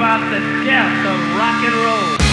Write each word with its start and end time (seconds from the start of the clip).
about 0.00 0.30
the 0.30 0.40
death 0.64 1.04
of 1.04 1.36
rock 1.36 1.62
and 1.62 1.74
roll. 1.84 2.29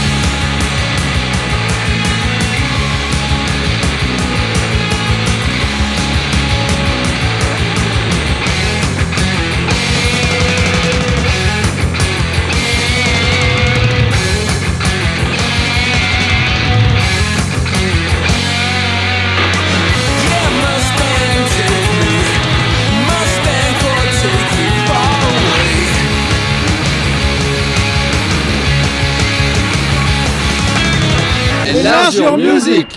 Music 32.20 32.88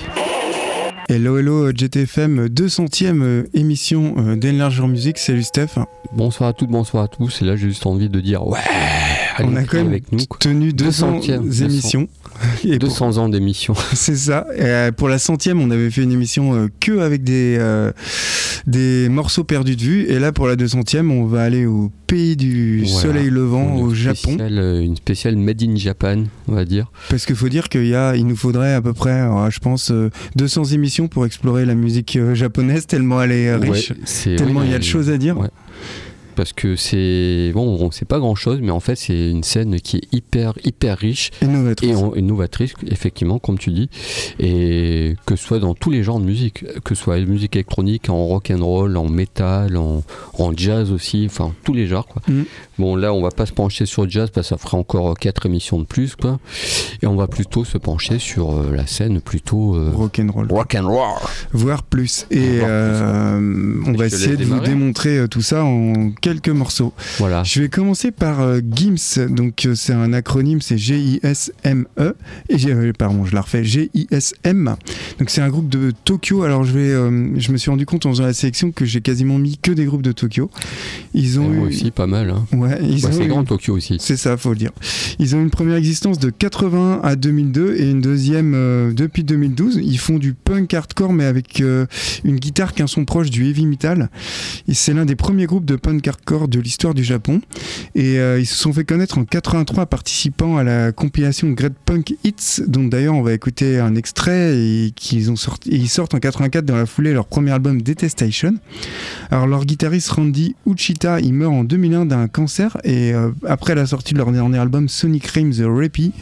Hello 1.10 1.36
hello 1.36 1.70
GTFM 1.72 2.46
200ème 2.46 3.22
euh, 3.22 3.42
émission 3.52 4.14
euh, 4.16 4.36
d'Enlarge 4.36 4.80
Music, 4.80 5.18
salut 5.18 5.42
Steph. 5.42 5.78
Bonsoir 6.12 6.48
à 6.48 6.52
toutes, 6.54 6.70
bonsoir 6.70 7.04
à 7.04 7.08
tous. 7.08 7.42
Et 7.42 7.44
là, 7.44 7.54
j'ai 7.54 7.68
juste 7.68 7.84
envie 7.84 8.08
de 8.08 8.18
dire 8.20 8.46
ouais. 8.46 8.60
On 9.46 9.56
a 9.56 9.64
quand 9.64 9.76
même 9.78 9.88
avec 9.88 10.10
nous. 10.12 10.24
quoi. 10.26 10.38
tenu 10.40 10.72
200 10.72 11.20
200e, 11.20 11.62
émissions. 11.64 12.08
Et 12.64 12.78
pour- 12.78 12.88
200 12.88 13.18
ans 13.18 13.28
d'émission. 13.28 13.74
C'est 13.94 14.16
ça. 14.16 14.46
Et, 14.56 14.62
euh, 14.62 14.92
pour 14.92 15.08
la 15.08 15.18
centième, 15.18 15.60
on 15.60 15.70
avait 15.70 15.90
fait 15.90 16.02
une 16.02 16.12
émission 16.12 16.54
euh, 16.54 16.68
que 16.80 17.00
avec 17.00 17.22
des, 17.22 17.56
euh, 17.58 17.92
des 18.66 19.08
morceaux 19.10 19.44
perdus 19.44 19.76
de 19.76 19.82
vue. 19.82 20.04
Et 20.08 20.18
là, 20.18 20.32
pour 20.32 20.46
la 20.46 20.56
200ème, 20.56 21.10
on 21.10 21.26
va 21.26 21.42
aller 21.42 21.66
au 21.66 21.90
pays 22.06 22.36
du 22.36 22.82
Voilà. 22.84 23.00
soleil 23.00 23.30
levant, 23.30 23.76
Une 23.76 23.82
au 23.84 23.94
Japon. 23.94 24.14
spéciale, 24.32 24.80
une 24.82 24.96
spéciale 24.96 25.36
Made 25.36 25.62
in 25.62 25.76
Japan, 25.76 26.24
on 26.48 26.54
va 26.54 26.64
dire. 26.64 26.90
Parce 27.10 27.26
qu'il 27.26 27.36
faut 27.36 27.48
dire 27.48 27.68
qu'il 27.68 27.84
il 28.16 28.26
nous 28.26 28.36
faudrait 28.36 28.72
à 28.74 28.80
peu 28.80 28.92
près, 28.94 29.22
je 29.50 29.58
pense, 29.58 29.90
euh, 29.90 30.10
200 30.36 30.64
émissions 30.72 31.08
pour 31.08 31.26
explorer 31.26 31.66
la 31.66 31.74
musique 31.74 32.18
japonaise, 32.34 32.86
tellement 32.86 33.22
elle 33.22 33.32
est 33.32 33.54
riche, 33.56 33.90
Ouais, 34.26 34.36
tellement 34.36 34.60
oui, 34.60 34.66
il 34.68 34.72
y 34.72 34.74
a 34.74 34.78
de 34.78 34.84
choses 34.84 35.10
à 35.10 35.18
dire. 35.18 35.36
ouais. 35.38 35.48
Parce 36.36 36.52
que 36.52 36.76
c'est. 36.76 37.50
Bon, 37.54 37.76
on 37.80 37.90
sait 37.90 38.04
pas 38.04 38.18
grand 38.18 38.34
chose, 38.34 38.60
mais 38.62 38.70
en 38.70 38.80
fait, 38.80 38.96
c'est 38.96 39.30
une 39.30 39.42
scène 39.42 39.78
qui 39.80 39.98
est 39.98 40.08
hyper, 40.12 40.54
hyper 40.64 40.96
riche 40.98 41.30
et 41.82 41.94
en- 41.94 42.14
et 42.14 42.22
novatrice, 42.22 42.72
effectivement, 42.86 43.38
comme 43.38 43.58
tu 43.58 43.70
dis. 43.70 43.90
Et 44.38 45.16
que 45.26 45.36
ce 45.36 45.44
soit 45.44 45.58
dans 45.58 45.74
tous 45.74 45.90
les 45.90 46.02
genres 46.02 46.20
de 46.20 46.24
musique, 46.24 46.64
que 46.84 46.94
ce 46.94 47.02
soit 47.02 47.18
la 47.18 47.26
musique 47.26 47.56
électronique, 47.56 48.08
en 48.08 48.24
rock 48.26 48.50
and 48.50 48.64
roll, 48.64 48.96
en 48.96 49.08
métal, 49.08 49.76
en, 49.76 50.02
en 50.38 50.56
jazz 50.56 50.92
aussi, 50.92 51.24
enfin, 51.26 51.52
tous 51.64 51.74
les 51.74 51.86
genres, 51.86 52.06
quoi. 52.06 52.22
Mhm. 52.28 52.44
Bon, 52.78 52.96
là, 52.96 53.12
on 53.12 53.20
va 53.20 53.30
pas 53.30 53.44
se 53.46 53.52
pencher 53.52 53.84
sur 53.84 54.04
le 54.04 54.10
jazz 54.10 54.30
parce 54.32 54.48
que 54.48 54.54
ça 54.54 54.58
ferait 54.58 54.76
encore 54.78 55.18
quatre 55.18 55.46
émissions 55.46 55.78
de 55.78 55.84
plus, 55.84 56.16
quoi. 56.16 56.38
Et 57.02 57.06
on 57.06 57.16
va 57.16 57.26
plutôt 57.26 57.64
se 57.64 57.76
pencher 57.76 58.18
sur 58.18 58.52
euh, 58.52 58.72
la 58.74 58.86
scène 58.86 59.20
plutôt. 59.20 59.74
euh, 59.74 59.90
Rock'n'roll. 59.94 60.46
rock 60.50 60.74
and 60.74 60.88
roll. 60.88 61.18
voire 61.52 61.82
plus. 61.82 62.26
Et 62.30 62.38
Voire 62.38 62.48
plus, 62.60 62.68
euh, 62.68 63.80
on 63.86 63.94
Et 63.94 63.96
va 63.96 64.06
essayer 64.06 64.36
de 64.36 64.44
vous 64.44 64.60
démontrer 64.60 65.18
euh, 65.18 65.28
tout 65.28 65.42
ça 65.42 65.64
en 65.64 66.10
quelques 66.20 66.48
morceaux. 66.48 66.92
Voilà. 67.18 67.42
Je 67.44 67.60
vais 67.62 67.68
commencer 67.68 68.10
par 68.10 68.40
euh, 68.40 68.60
GIMS, 68.60 69.26
donc 69.30 69.66
euh, 69.66 69.74
c'est 69.74 69.92
un 69.92 70.12
acronyme, 70.12 70.60
c'est 70.60 70.78
G-I-S-M-E, 70.78 72.14
et 72.48 72.56
euh, 72.66 72.92
pardon, 72.96 73.24
je 73.24 73.34
la 73.34 73.40
refais, 73.42 73.64
G-I-S-M. 73.64 74.76
Donc 75.18 75.30
c'est 75.30 75.40
un 75.40 75.48
groupe 75.48 75.68
de 75.68 75.92
Tokyo. 76.04 76.42
Alors 76.42 76.64
je 76.64 76.72
vais, 76.72 76.90
je 77.40 77.52
me 77.52 77.56
suis 77.56 77.70
rendu 77.70 77.86
compte 77.86 78.06
en 78.06 78.10
faisant 78.10 78.24
la 78.24 78.32
sélection 78.32 78.70
que 78.72 78.84
j'ai 78.84 79.00
quasiment 79.00 79.38
mis 79.38 79.58
que 79.58 79.70
des 79.72 79.84
groupes 79.84 80.02
de 80.02 80.12
Tokyo. 80.12 80.50
Ils 81.14 81.38
ont 81.40 81.48
moi 81.48 81.64
eu, 81.66 81.68
aussi, 81.68 81.90
pas 81.90 82.06
mal. 82.06 82.30
Hein. 82.30 82.46
ouais, 82.56 82.78
ils 82.82 83.02
Bah, 83.02 83.08
ont 83.08 83.12
c'est 83.12 83.24
eu- 83.24 83.28
grand 83.28 83.44
Tokyo 83.44 83.74
aussi. 83.76 83.96
c'est 84.00 84.16
ça, 84.16 84.36
faut 84.36 84.50
le 84.50 84.56
dire. 84.56 84.70
Ils 85.18 85.34
ont 85.36 85.40
une 85.40 85.50
première 85.50 85.76
existence 85.76 86.18
de 86.18 86.30
80 86.30 87.00
à 87.02 87.16
2002 87.16 87.76
et 87.76 87.90
une 87.90 88.00
deuxième 88.00 88.52
depuis 88.94 89.24
2012. 89.24 89.80
Ils 89.82 89.98
font 89.98 90.18
du 90.18 90.34
punk 90.34 90.72
hardcore 90.74 91.12
mais 91.12 91.24
avec 91.24 91.60
une 91.60 92.36
guitare 92.36 92.74
qui 92.74 92.82
a 92.82 92.84
un 92.84 92.88
son 92.88 93.04
proche 93.04 93.30
du 93.30 93.46
heavy 93.48 93.66
metal. 93.66 94.10
Et 94.68 94.74
c'est 94.74 94.94
l'un 94.94 95.04
des 95.04 95.16
premiers 95.16 95.46
groupes 95.46 95.64
de 95.64 95.76
punk 95.76 96.06
hardcore 96.10 96.48
de 96.48 96.60
l'histoire 96.60 96.94
du 96.94 97.02
Japon. 97.02 97.40
Et 97.94 98.18
euh, 98.18 98.38
ils 98.38 98.46
se 98.46 98.54
sont 98.54 98.72
fait 98.72 98.84
connaître 98.84 99.18
en 99.18 99.24
83 99.24 99.86
participant 99.86 100.58
à 100.58 100.64
la 100.64 100.92
compilation 100.92 101.48
Great 101.50 101.72
Punk 101.84 102.14
Hits, 102.24 102.62
dont 102.66 102.84
d'ailleurs 102.84 103.14
on 103.14 103.22
va 103.22 103.32
écouter 103.32 103.78
un 103.78 103.94
extrait 103.94 104.56
et 104.56 104.92
qu'ils 104.94 105.30
ont 105.30 105.36
sorti. 105.36 105.70
ils 105.72 105.88
sortent 105.88 106.14
en 106.14 106.18
84 106.18 106.64
dans 106.64 106.76
la 106.76 106.86
foulée 106.86 107.12
leur 107.12 107.26
premier 107.26 107.52
album 107.52 107.80
Detestation. 107.82 108.54
Alors 109.30 109.46
leur 109.46 109.64
guitariste 109.64 110.10
Randy 110.10 110.54
Uchita, 110.66 111.20
il 111.20 111.32
meurt 111.32 111.54
en 111.54 111.64
2001 111.64 112.06
d'un 112.06 112.28
cancer 112.28 112.76
et 112.84 113.14
euh, 113.14 113.30
après 113.46 113.74
la 113.74 113.86
sortie 113.86 114.12
de 114.12 114.18
leur 114.18 114.32
dernier 114.32 114.58
album 114.58 114.88
Sonic 114.88 115.26
Rhyme 115.26 115.52
The 115.52 115.64
Rappy, 115.66 116.12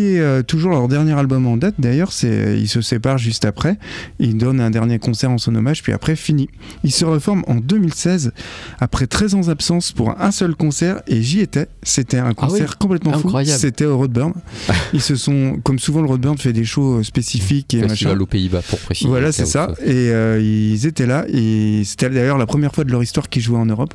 qui 0.00 0.14
est 0.16 0.20
euh, 0.20 0.42
toujours 0.42 0.70
leur 0.70 0.88
dernier 0.88 1.12
album 1.12 1.46
en 1.46 1.58
date 1.58 1.74
d'ailleurs, 1.78 2.12
c'est 2.12 2.58
ils 2.58 2.68
se 2.68 2.80
séparent 2.80 3.18
juste 3.18 3.44
après, 3.44 3.76
ils 4.18 4.34
donnent 4.36 4.60
un 4.60 4.70
dernier 4.70 4.98
concert 4.98 5.30
en 5.30 5.36
son 5.36 5.54
hommage 5.54 5.82
puis 5.82 5.92
après 5.92 6.16
fini. 6.16 6.48
Ils 6.84 6.92
se 6.92 7.04
reforment 7.04 7.42
en 7.46 7.56
2016 7.56 8.32
après 8.80 9.06
13 9.06 9.34
ans 9.34 9.40
d'absence 9.40 9.92
pour 9.92 10.18
un 10.18 10.30
seul 10.30 10.54
concert 10.54 11.02
et 11.06 11.20
j'y 11.20 11.40
étais, 11.40 11.66
c'était 11.82 12.16
un 12.16 12.28
Ah 12.38 12.44
oui, 12.44 12.48
concert 12.48 12.78
complètement 12.78 13.12
fou, 13.12 13.28
incroyable. 13.28 13.60
c'était 13.60 13.84
au 13.84 13.98
Roadburn. 13.98 14.32
Ils 14.94 15.02
se 15.02 15.16
sont 15.16 15.58
comme 15.62 15.78
souvent 15.78 16.00
le 16.00 16.06
Roadburn 16.08 16.38
fait 16.38 16.54
des 16.54 16.64
shows 16.64 17.00
euh, 17.00 17.02
spécifiques 17.02 17.74
et 17.74 17.78
machin. 17.82 17.88
Festival 17.90 18.22
aux 18.22 18.26
Pays-Bas 18.26 18.62
pour 18.70 18.78
préciser. 18.78 19.08
Voilà, 19.10 19.32
c'est 19.32 19.44
ça. 19.46 19.74
Et 19.84 19.92
euh, 20.10 20.40
ils 20.40 20.86
étaient 20.86 21.06
là. 21.06 21.26
Et 21.28 21.82
c'était 21.84 22.08
d'ailleurs 22.08 22.38
la 22.38 22.46
première 22.46 22.74
fois 22.74 22.84
de 22.84 22.90
leur 22.90 23.02
histoire 23.02 23.28
qu'ils 23.28 23.42
jouaient 23.42 23.58
en 23.58 23.66
Europe. 23.66 23.92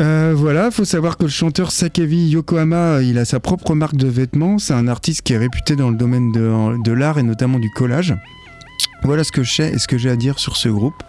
Euh, 0.00 0.34
voilà, 0.36 0.70
faut 0.70 0.84
savoir 0.84 1.16
que 1.16 1.24
le 1.24 1.28
chanteur 1.30 1.70
Sakevi 1.70 2.28
Yokohama, 2.28 3.00
il 3.02 3.16
a 3.18 3.24
sa 3.24 3.38
propre 3.38 3.74
marque 3.74 3.96
de 3.96 4.08
vêtements. 4.08 4.58
C'est 4.58 4.74
un 4.74 4.88
artiste 4.88 5.22
qui 5.22 5.34
est 5.34 5.38
réputé 5.38 5.76
dans 5.76 5.90
le 5.90 5.96
domaine 5.96 6.32
de, 6.32 6.92
l'art 6.92 7.18
et 7.18 7.22
notamment 7.22 7.58
du 7.58 7.70
collage. 7.70 8.14
Voilà 9.04 9.22
ce 9.22 9.30
que 9.30 9.42
je 9.44 9.52
sais 9.54 9.70
et 9.70 9.78
ce 9.78 9.86
que 9.86 9.98
j'ai 9.98 10.10
à 10.10 10.16
dire 10.16 10.38
sur 10.38 10.56
ce 10.56 10.68
groupe. 10.68 11.02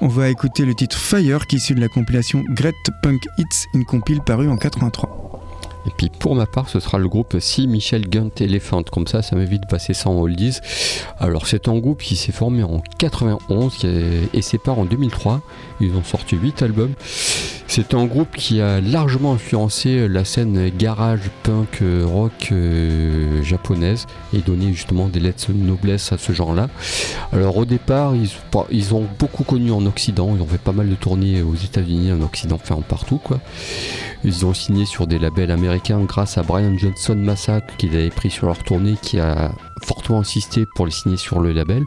On 0.00 0.08
va 0.08 0.30
écouter 0.30 0.64
le 0.64 0.74
titre 0.74 0.96
Fire 0.96 1.46
qui 1.46 1.56
est 1.56 1.58
issu 1.58 1.74
de 1.74 1.80
la 1.80 1.88
compilation 1.88 2.42
Great 2.50 2.74
Punk 3.02 3.20
Hits, 3.38 3.66
une 3.74 3.84
compile 3.84 4.20
parue 4.20 4.48
en 4.48 4.56
83. 4.56 5.26
Et 5.86 5.90
puis 5.96 6.10
pour 6.18 6.34
ma 6.34 6.46
part, 6.46 6.68
ce 6.68 6.78
sera 6.78 6.98
le 6.98 7.08
groupe 7.08 7.36
Si 7.40 7.66
Michel 7.66 8.08
Gunt 8.08 8.30
Elephant. 8.38 8.82
Comme 8.84 9.06
ça, 9.06 9.22
ça 9.22 9.34
m'évite 9.36 9.62
de 9.62 9.66
passer 9.66 9.92
en 10.06 10.12
oldies. 10.12 10.58
Alors, 11.18 11.46
c'est 11.46 11.68
un 11.68 11.78
groupe 11.78 12.02
qui 12.02 12.16
s'est 12.16 12.32
formé 12.32 12.62
en 12.62 12.82
91 12.98 13.74
qui 13.74 13.86
est- 13.86 14.28
et 14.34 14.42
sépare 14.42 14.78
en 14.78 14.84
2003. 14.84 15.40
Ils 15.80 15.92
ont 15.94 16.04
sorti 16.04 16.36
8 16.36 16.62
albums. 16.62 16.92
C'est 17.72 17.94
un 17.94 18.04
groupe 18.04 18.34
qui 18.34 18.60
a 18.60 18.80
largement 18.80 19.34
influencé 19.34 20.08
la 20.08 20.24
scène 20.24 20.72
garage, 20.76 21.20
punk, 21.44 21.82
euh, 21.82 22.04
rock 22.04 22.48
euh, 22.50 23.44
japonaise 23.44 24.08
et 24.34 24.38
donné 24.38 24.72
justement 24.72 25.06
des 25.06 25.20
lettres 25.20 25.52
de 25.52 25.56
noblesse 25.56 26.10
à 26.10 26.18
ce 26.18 26.32
genre-là. 26.32 26.68
Alors 27.32 27.56
au 27.58 27.64
départ, 27.64 28.16
ils, 28.16 28.28
ils 28.72 28.92
ont 28.92 29.06
beaucoup 29.20 29.44
connu 29.44 29.70
en 29.70 29.86
Occident. 29.86 30.34
Ils 30.34 30.42
ont 30.42 30.48
fait 30.48 30.58
pas 30.58 30.72
mal 30.72 30.90
de 30.90 30.96
tournées 30.96 31.42
aux 31.42 31.54
États-Unis, 31.54 32.10
en 32.10 32.22
Occident, 32.22 32.58
enfin 32.60 32.82
partout 32.82 33.18
quoi. 33.18 33.38
Ils 34.24 34.44
ont 34.44 34.52
signé 34.52 34.84
sur 34.84 35.06
des 35.06 35.20
labels 35.20 35.52
américains 35.52 36.00
grâce 36.00 36.38
à 36.38 36.42
Brian 36.42 36.76
Johnson 36.76 37.14
Massacre 37.14 37.76
qu'ils 37.76 37.94
avaient 37.94 38.10
pris 38.10 38.30
sur 38.30 38.46
leur 38.46 38.64
tournée 38.64 38.96
qui 39.00 39.20
a 39.20 39.52
fortement 39.84 40.18
insisté 40.18 40.66
pour 40.74 40.86
les 40.86 40.92
signer 40.92 41.16
sur 41.16 41.38
le 41.38 41.52
label. 41.52 41.84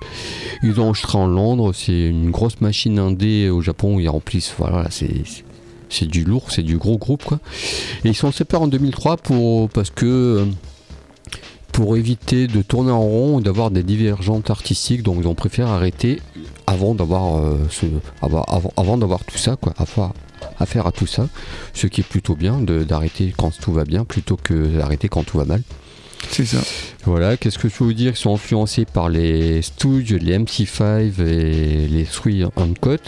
Ils 0.64 0.80
ont 0.80 0.86
enregistré 0.86 1.18
en 1.18 1.28
Londres, 1.28 1.74
c'est 1.74 2.08
une 2.08 2.32
grosse 2.32 2.62
machine 2.62 3.00
indé 3.00 3.50
au 3.50 3.60
Japon, 3.60 4.00
ils 4.00 4.08
remplissent, 4.08 4.56
voilà, 4.58 4.88
c'est 4.90 5.26
c'est 5.94 6.08
du 6.08 6.24
lourd, 6.24 6.46
c'est 6.50 6.64
du 6.64 6.78
gros 6.78 6.98
groupe. 6.98 7.34
Et 8.04 8.10
ils 8.10 8.16
sont 8.16 8.32
séparés 8.32 8.64
en 8.64 8.68
2003 8.68 9.18
pour 9.18 9.70
parce 9.70 9.90
que 9.90 10.06
euh, 10.06 10.46
pour 11.72 11.98
éviter 11.98 12.48
de 12.48 12.62
tourner 12.62 12.92
en 12.92 13.02
rond 13.02 13.40
et 13.40 13.44
d'avoir 13.44 13.72
des 13.72 13.84
divergentes 13.84 14.50
artistiques, 14.50 15.04
donc 15.04 15.18
ils 15.20 15.28
ont 15.28 15.36
préféré 15.36 15.70
arrêter 15.70 16.22
avant 16.68 16.96
d'avoir 16.96 17.38
euh, 17.38 17.58
avant, 18.22 18.44
avant 18.78 18.98
d'avoir 18.98 19.24
tout 19.24 19.38
ça 19.38 19.56
quoi, 19.56 19.74
avoir 19.78 20.14
affaire 20.60 20.88
à 20.88 20.92
tout 20.92 21.08
ça, 21.08 21.28
ce 21.74 21.88
qui 21.88 22.02
est 22.02 22.08
plutôt 22.08 22.36
bien 22.36 22.60
d'arrêter 22.60 23.34
quand 23.36 23.58
tout 23.60 23.74
va 23.74 23.86
bien 23.86 24.06
plutôt 24.06 24.38
que 24.38 24.78
d'arrêter 24.78 25.08
quand 25.10 25.24
tout 25.24 25.38
va 25.38 25.46
mal. 25.46 25.62
C'est 26.30 26.46
ça. 26.46 26.60
Voilà, 27.06 27.38
qu'est-ce 27.38 27.60
que 27.60 27.70
je 27.70 27.76
peux 27.76 27.84
vous 27.84 27.94
dire? 27.94 28.14
Ils 28.14 28.18
sont 28.18 28.34
influencés 28.34 28.86
par 28.86 29.10
les 29.10 29.62
Stooges, 29.62 30.14
les 30.14 30.38
MC5 30.38 31.22
et 31.22 31.88
les 31.88 32.06
Three 32.06 32.44
Uncut. 32.56 33.00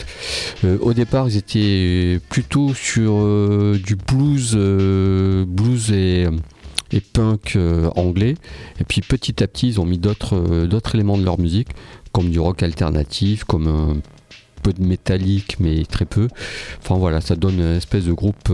Euh, 0.63 0.77
au 0.81 0.93
départ, 0.93 1.27
ils 1.29 1.37
étaient 1.37 2.19
plutôt 2.29 2.73
sur 2.73 3.13
euh, 3.15 3.79
du 3.83 3.95
blues, 3.95 4.53
euh, 4.55 5.45
blues 5.47 5.91
et, 5.91 6.27
punk 7.13 7.55
euh, 7.55 7.89
anglais. 7.95 8.35
Et 8.79 8.83
puis 8.83 9.01
petit 9.01 9.43
à 9.43 9.47
petit, 9.47 9.69
ils 9.69 9.81
ont 9.81 9.85
mis 9.85 9.97
d'autres 9.97 10.67
éléments 10.93 11.17
de 11.17 11.25
leur 11.25 11.39
musique, 11.39 11.69
comme 12.11 12.29
du 12.29 12.39
rock 12.39 12.63
alternatif, 12.63 13.43
comme 13.43 13.67
un 13.67 13.97
peu 14.61 14.71
de 14.73 14.83
métallique, 14.83 15.57
mais 15.59 15.83
très 15.85 16.05
peu. 16.05 16.27
Enfin 16.81 16.95
voilà, 16.95 17.21
ça 17.21 17.35
donne 17.35 17.59
une 17.59 17.77
espèce 17.77 18.05
de 18.05 18.13
groupe 18.13 18.51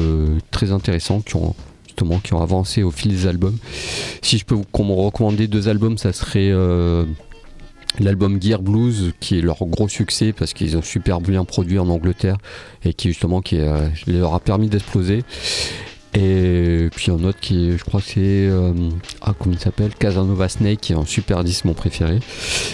très 0.49 0.71
intéressant 0.71 1.21
qui 1.21 1.35
ont 1.35 1.55
justement 1.91 2.19
qui 2.19 2.33
ont 2.33 2.41
avancé 2.41 2.83
au 2.83 2.91
fil 2.91 3.11
des 3.11 3.27
albums. 3.27 3.57
Si 4.21 4.37
je 4.37 4.45
peux 4.45 4.55
vous 4.55 4.65
com- 4.71 4.91
recommander 4.91 5.47
deux 5.47 5.67
albums, 5.67 5.97
ça 5.97 6.13
serait 6.13 6.49
euh, 6.51 7.03
l'album 7.99 8.41
Gear 8.41 8.61
Blues, 8.61 9.11
qui 9.19 9.37
est 9.37 9.41
leur 9.41 9.57
gros 9.65 9.89
succès 9.89 10.31
parce 10.31 10.53
qu'ils 10.53 10.77
ont 10.77 10.81
super 10.81 11.19
bien 11.19 11.43
produit 11.43 11.79
en 11.79 11.89
Angleterre 11.89 12.37
et 12.85 12.93
qui 12.93 13.09
justement 13.09 13.41
qui 13.41 13.59
euh, 13.59 13.87
leur 14.07 14.33
a 14.33 14.39
permis 14.39 14.69
d'exploser. 14.69 15.23
Et 16.13 16.89
puis 16.93 17.09
un 17.09 17.23
autre 17.23 17.39
qui, 17.39 17.77
je 17.77 17.83
crois 17.85 18.01
c'est, 18.01 18.19
euh, 18.19 18.73
ah 19.21 19.33
comment 19.37 19.55
il 19.55 19.59
s'appelle, 19.59 19.91
Casanova 19.97 20.49
Snake, 20.49 20.81
qui 20.81 20.91
est 20.91 20.97
un 20.97 21.05
super 21.05 21.41
disque, 21.43 21.63
mon 21.63 21.73
préféré. 21.73 22.19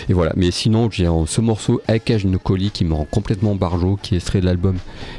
Et 0.09 0.13
voilà. 0.13 0.33
Mais 0.35 0.49
sinon, 0.49 0.89
j'ai 0.89 1.07
ce 1.27 1.41
morceau 1.41 1.79
Akage 1.87 2.25
no 2.25 2.39
Koli 2.39 2.71
qui 2.71 2.83
me 2.83 2.95
rend 2.95 3.05
complètement 3.05 3.53
barjo, 3.53 3.99
qui 4.01 4.15
est 4.15 4.35
de 4.37 4.45
l'album 4.45 4.77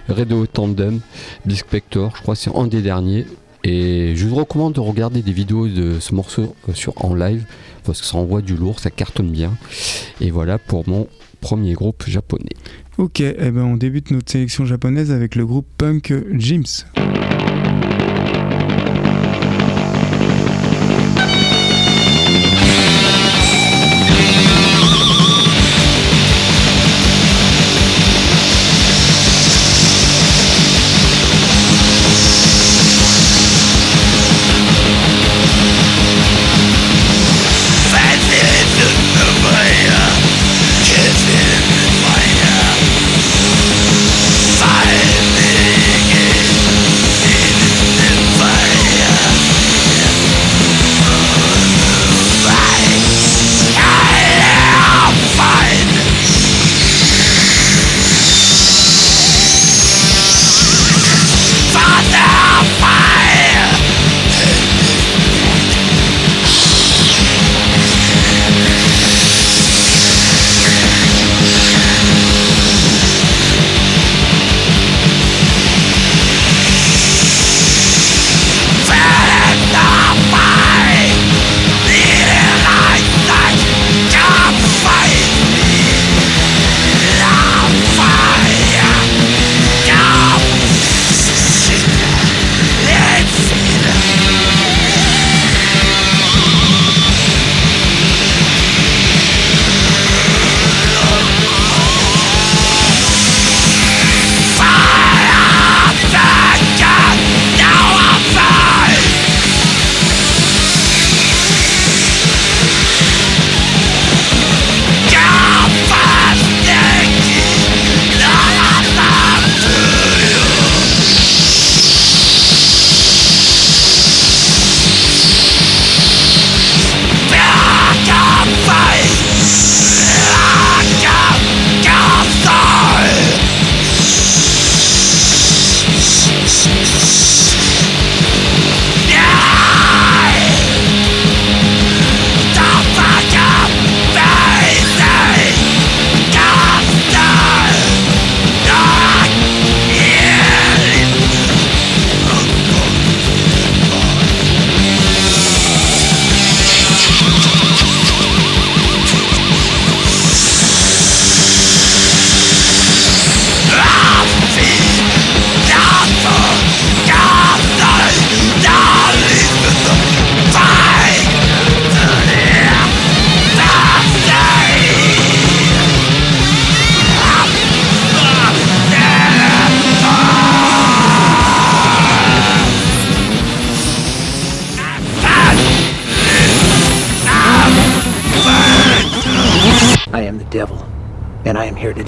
Radio 0.09 0.47
Tandem, 0.47 1.01
Spector. 1.49 2.12
Je 2.17 2.23
crois 2.23 2.35
que 2.35 2.41
c'est 2.41 2.56
un 2.56 2.67
des 2.67 2.83
derniers. 2.83 3.25
Et 3.64 4.14
je 4.14 4.26
vous 4.26 4.37
recommande 4.37 4.75
de 4.75 4.81
regarder 4.81 5.22
des 5.22 5.32
vidéos 5.32 5.69
de 5.69 5.99
ce 6.00 6.14
morceau 6.14 6.55
euh, 6.69 6.75
sur, 6.75 6.93
en 7.05 7.14
live 7.14 7.44
parce 7.84 8.00
que 8.00 8.06
ça 8.06 8.19
envoie 8.19 8.43
du 8.43 8.55
lourd, 8.55 8.81
ça 8.81 8.90
cartonne 8.90 9.31
bien. 9.31 9.52
Et 10.20 10.31
voilà 10.31 10.58
pour 10.58 10.88
mon 10.88 11.08
premier 11.40 11.72
groupe 11.72 12.05
japonais. 12.06 12.55
Ok, 12.99 13.20
eh 13.20 13.34
ben 13.34 13.62
on 13.62 13.76
débute 13.76 14.10
notre 14.10 14.31
sélection 14.31 14.66
japonaise 14.66 15.10
avec 15.12 15.37
le 15.37 15.46
groupe 15.46 15.66
punk 15.78 16.12
Jims. 16.32 16.84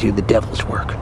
Do 0.00 0.10
the 0.10 0.22
devil's 0.22 0.64
work. 0.64 0.99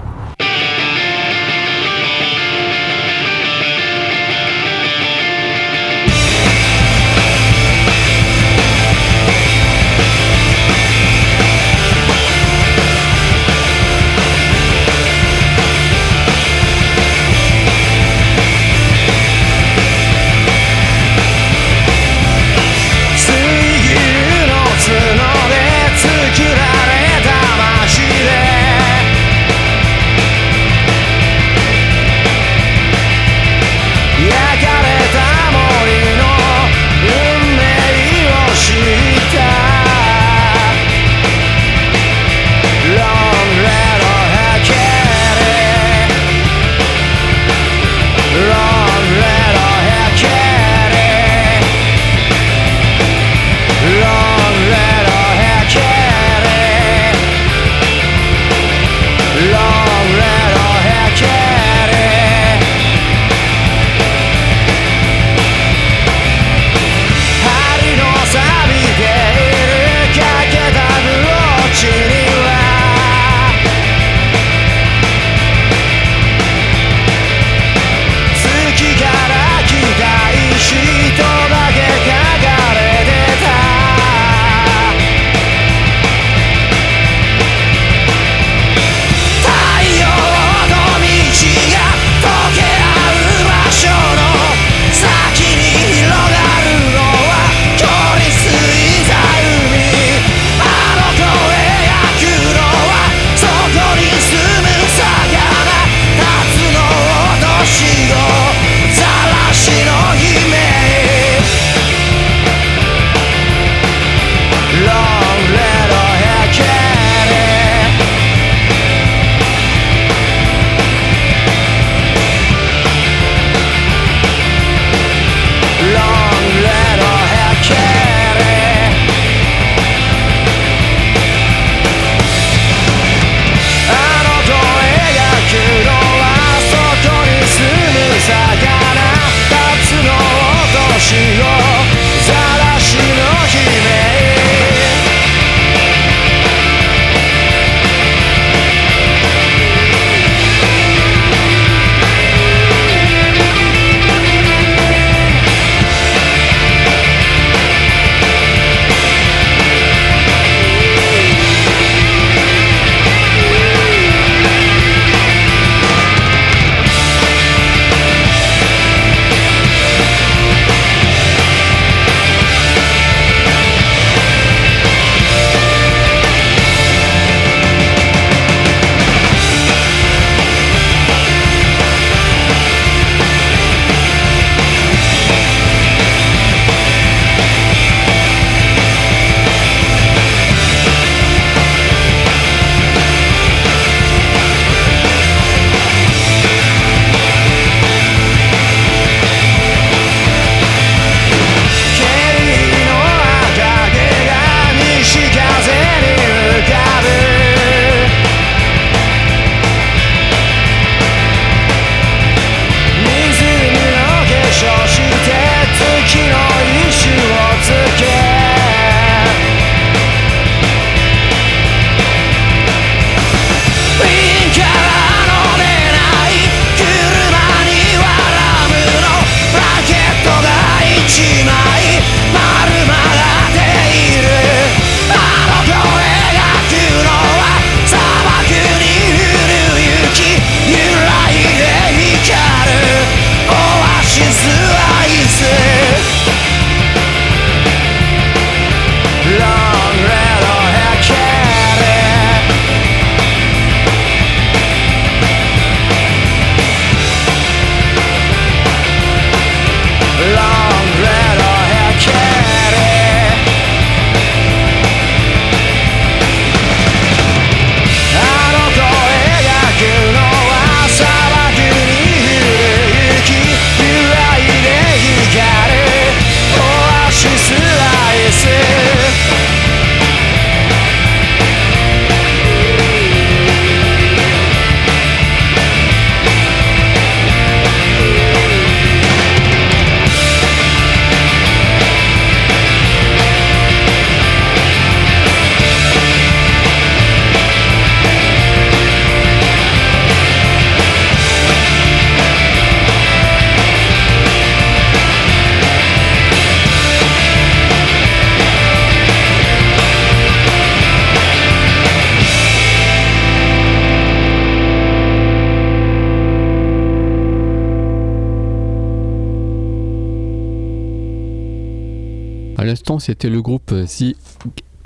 C'était 322.98 323.28
le 323.28 323.42
groupe 323.42 323.66
The 323.66 324.16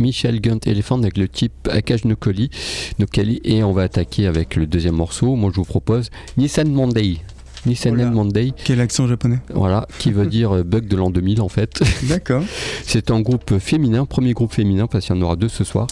Michel 0.00 0.40
Gunt 0.40 0.58
Elephant 0.66 0.98
avec 0.98 1.16
le 1.16 1.28
type 1.28 1.68
Akash 1.70 2.04
Nokoli, 2.04 2.50
Nokali 2.98 3.40
et 3.44 3.62
on 3.62 3.70
va 3.70 3.82
attaquer 3.82 4.26
avec 4.26 4.56
le 4.56 4.66
deuxième 4.66 4.96
morceau. 4.96 5.36
Moi, 5.36 5.52
je 5.54 5.60
vous 5.60 5.64
propose 5.64 6.10
Nissan 6.36 6.68
Monday. 6.68 7.18
Nissan. 7.64 7.94
Monday, 8.10 8.52
Quel 8.64 8.80
accent 8.80 9.06
japonais 9.06 9.38
voilà, 9.54 9.86
qui 10.00 10.10
veut 10.10 10.26
dire 10.38 10.50
euh, 10.50 10.62
bug 10.64 10.88
de 10.88 10.96
l'an 10.96 11.10
2000 11.10 11.40
en 11.40 11.48
fait. 11.48 11.80
D'accord. 12.08 12.42
C'est 12.84 13.12
un 13.12 13.20
groupe 13.20 13.56
féminin, 13.60 14.04
premier 14.04 14.32
groupe 14.32 14.52
féminin 14.52 14.88
parce 14.88 15.06
qu'il 15.06 15.14
y 15.14 15.18
en 15.20 15.22
aura 15.22 15.36
deux 15.36 15.48
ce 15.48 15.62
soir. 15.62 15.86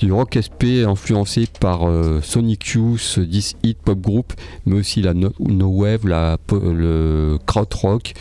Du 0.00 0.12
rock 0.12 0.38
SP 0.38 0.86
influencé 0.86 1.46
par 1.60 1.88
euh, 1.88 2.20
Sonic 2.22 2.64
Youth, 2.68 3.18
10 3.18 3.56
hit 3.64 3.78
pop 3.78 3.98
group, 4.00 4.32
mais 4.64 4.76
aussi 4.76 5.02
la 5.02 5.12
no, 5.12 5.32
wave, 5.40 6.06
le 6.06 7.36
crowd 7.46 7.74
rock, 7.74 8.14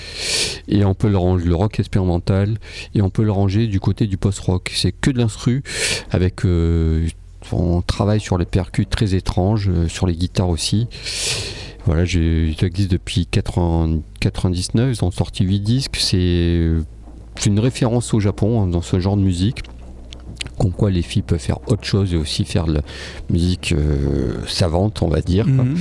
et 0.68 0.84
on 0.86 0.96
peut 0.96 1.10
le 1.10 1.18
ranger 1.18 1.46
le 1.46 1.56
rock 1.56 1.80
expérimental, 1.80 2.58
et 2.96 3.04
on 3.04 3.12
peut 3.12 3.24
le 3.24 3.32
ranger 3.32 3.68
du 3.68 3.80
côté 3.80 4.08
du 4.08 4.18
post 4.18 4.40
rock. 4.40 4.72
C'est 4.74 4.92
que 4.92 5.12
de 5.12 5.20
l'instru 5.20 5.62
avec 6.10 6.46
euh, 6.46 7.08
on 7.52 7.82
travaille 7.82 8.20
sur 8.20 8.40
les 8.40 8.46
percus 8.46 8.88
très 8.90 9.14
étranges, 9.14 9.70
euh, 9.70 9.88
sur 9.88 10.08
les 10.08 10.16
guitares 10.16 10.50
aussi. 10.50 10.88
Voilà, 11.86 12.04
existent 12.04 12.92
depuis 12.92 13.28
80 13.28 14.00
99, 14.20 14.98
ils 14.98 15.06
ont 15.06 15.12
sorti 15.12 15.44
8 15.44 15.60
disques, 15.60 15.96
c'est 15.98 16.72
c'est 17.38 17.50
une 17.50 17.60
référence 17.60 18.16
au 18.16 18.20
Japon 18.20 18.64
hein, 18.64 18.68
dans 18.68 18.82
ce 18.82 19.00
genre 19.00 19.16
de 19.16 19.22
musique. 19.22 19.60
Comme 20.58 20.72
quoi 20.72 20.90
les 20.90 21.02
filles 21.02 21.22
peuvent 21.22 21.40
faire 21.40 21.60
autre 21.68 21.84
chose 21.84 22.14
et 22.14 22.18
aussi 22.18 22.46
faire 22.46 22.66
de 22.66 22.74
la 22.74 22.82
musique 23.30 23.74
euh, 23.74 24.46
savante, 24.48 25.02
on 25.02 25.08
va 25.08 25.22
dire. 25.22 25.48
Mhm. 25.48 25.78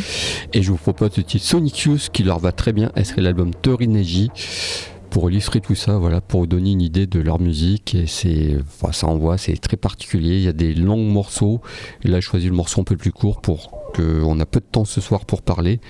Et 0.52 0.62
je 0.62 0.70
vous 0.70 0.76
propose 0.76 1.16
le 1.16 1.22
titre 1.22 1.44
Sonic 1.44 1.80
Youth 1.80 2.10
qui 2.12 2.22
leur 2.22 2.38
va 2.38 2.52
très 2.52 2.72
bien. 2.72 2.90
Elle 2.94 3.06
serait 3.06 3.22
l'album 3.22 3.52
Torineji 3.54 4.30
pour 5.16 5.30
illustrer 5.30 5.62
tout 5.62 5.74
ça, 5.74 5.96
voilà, 5.96 6.20
pour 6.20 6.40
vous 6.40 6.46
donner 6.46 6.72
une 6.72 6.82
idée 6.82 7.06
de 7.06 7.20
leur 7.20 7.40
musique. 7.40 7.94
Et 7.94 8.06
c'est, 8.06 8.58
enfin, 8.60 8.92
ça 8.92 9.06
envoie, 9.06 9.38
c'est 9.38 9.56
très 9.56 9.78
particulier. 9.78 10.36
Il 10.36 10.42
y 10.42 10.48
a 10.48 10.52
des 10.52 10.74
longs 10.74 11.10
morceaux. 11.10 11.62
Et 12.04 12.08
là, 12.08 12.20
je 12.20 12.26
choisis 12.26 12.50
le 12.50 12.54
morceau 12.54 12.82
un 12.82 12.84
peu 12.84 12.98
plus 12.98 13.12
court 13.12 13.40
pour 13.40 13.70
qu'on 13.94 14.38
a 14.40 14.44
peu 14.44 14.60
de 14.60 14.66
temps 14.70 14.84
ce 14.84 15.00
soir 15.00 15.24
pour 15.24 15.40
parler. 15.40 15.80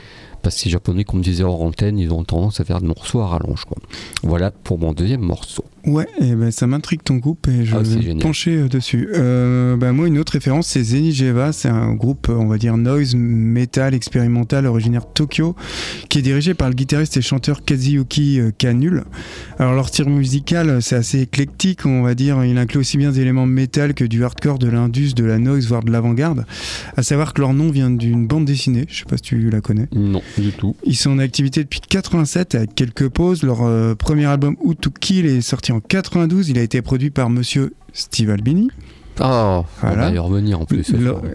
Parce 0.43 0.55
que 0.55 0.61
ces 0.63 0.71
japonais, 0.71 1.03
comme 1.03 1.25
je 1.25 1.31
disais 1.31 1.43
hors 1.43 1.61
antenne, 1.61 1.99
ils 1.99 2.13
ont 2.13 2.23
tendance 2.23 2.61
à 2.61 2.65
faire 2.65 2.81
des 2.81 2.87
morceaux 2.87 3.21
à 3.21 3.27
rallonge. 3.27 3.65
Quoi. 3.65 3.79
Voilà 4.23 4.53
pour 4.53 4.79
mon 4.79 4.93
deuxième 4.93 5.23
morceau. 5.23 5.65
Ouais, 5.87 6.07
et 6.21 6.35
ben 6.35 6.51
ça 6.51 6.67
m'intrigue 6.67 7.03
ton 7.05 7.17
groupe 7.17 7.47
et 7.49 7.65
je 7.65 7.77
Ah, 7.77 7.81
vais 7.81 8.15
me 8.15 8.21
pencher 8.21 8.57
euh, 8.57 8.69
dessus. 8.69 9.09
Euh, 9.15 9.77
bah, 9.77 9.93
moi, 9.93 10.09
une 10.09 10.19
autre 10.19 10.33
référence, 10.33 10.67
c'est 10.67 10.83
Zenigeva. 10.83 11.53
C'est 11.53 11.69
un 11.69 11.95
groupe, 11.95 12.29
on 12.29 12.47
va 12.47 12.59
dire, 12.59 12.77
noise 12.77 13.15
metal 13.15 13.95
expérimental 13.95 14.67
originaire 14.67 15.03
de 15.03 15.13
Tokyo, 15.15 15.55
qui 16.09 16.19
est 16.19 16.23
dirigé 16.23 16.55
par 16.55 16.69
le 16.69 16.75
guitariste 16.75 17.17
et 17.17 17.23
chanteur 17.23 17.65
Kazuyuki 17.65 18.41
euh, 18.41 18.51
Kanul. 18.57 19.05
Alors, 19.61 19.75
leur 19.75 19.89
style 19.89 20.09
musical, 20.09 20.83
c'est 20.83 20.97
assez 20.97 21.21
éclectique, 21.21 21.87
on 21.87 22.03
va 22.03 22.15
dire. 22.15 22.45
Il 22.45 22.59
inclut 22.59 22.81
aussi 22.81 22.97
bien 22.97 23.13
des 23.13 23.21
éléments 23.21 23.47
métal 23.47 23.95
que 23.95 24.05
du 24.05 24.25
hardcore, 24.25 24.59
de 24.59 24.69
l'indus, 24.69 25.15
de 25.15 25.25
la 25.25 25.39
noise, 25.39 25.69
voire 25.69 25.85
de 25.85 25.93
l'avant-garde. 25.93 26.47
À 26.97 27.03
savoir 27.05 27.33
que 27.33 27.41
leur 27.41 27.55
nom 27.55 27.71
vient 27.71 27.91
d'une 27.91 28.27
bande 28.27 28.45
dessinée. 28.45 28.87
Je 28.89 28.99
sais 28.99 29.05
pas 29.05 29.17
si 29.19 29.23
tu 29.23 29.51
la 29.51 29.61
connais. 29.61 29.87
Non, 29.95 30.23
du 30.37 30.51
tout. 30.51 30.75
Ils 30.85 30.97
sont 30.97 31.11
en 31.11 31.19
activité 31.21 31.63
depuis 31.63 31.81
87 31.81 32.55
avec 32.57 32.75
quelques 32.75 33.09
pauses. 33.09 33.45
Leur 33.45 33.63
euh, 33.63 33.95
premier 33.95 34.25
album 34.27 34.57
Who 34.65 34.75
to 34.75 34.91
Kill 34.91 35.27
est 35.27 35.41
sorti 35.41 35.71
en 35.73 35.76
92. 35.81 36.49
Il 36.51 36.59
a 36.59 36.63
été 36.63 36.83
produit 36.83 37.11
par 37.11 37.31
monsieur 37.31 37.75
Steve 37.93 38.31
Albini. 38.31 38.71
Ah, 39.19 39.63
on 39.63 39.87
Voilà. 39.87 40.09
va 40.11 40.15
y 40.15 40.19
revenir 40.19 40.61
en 40.61 40.67
plus. 40.67 40.85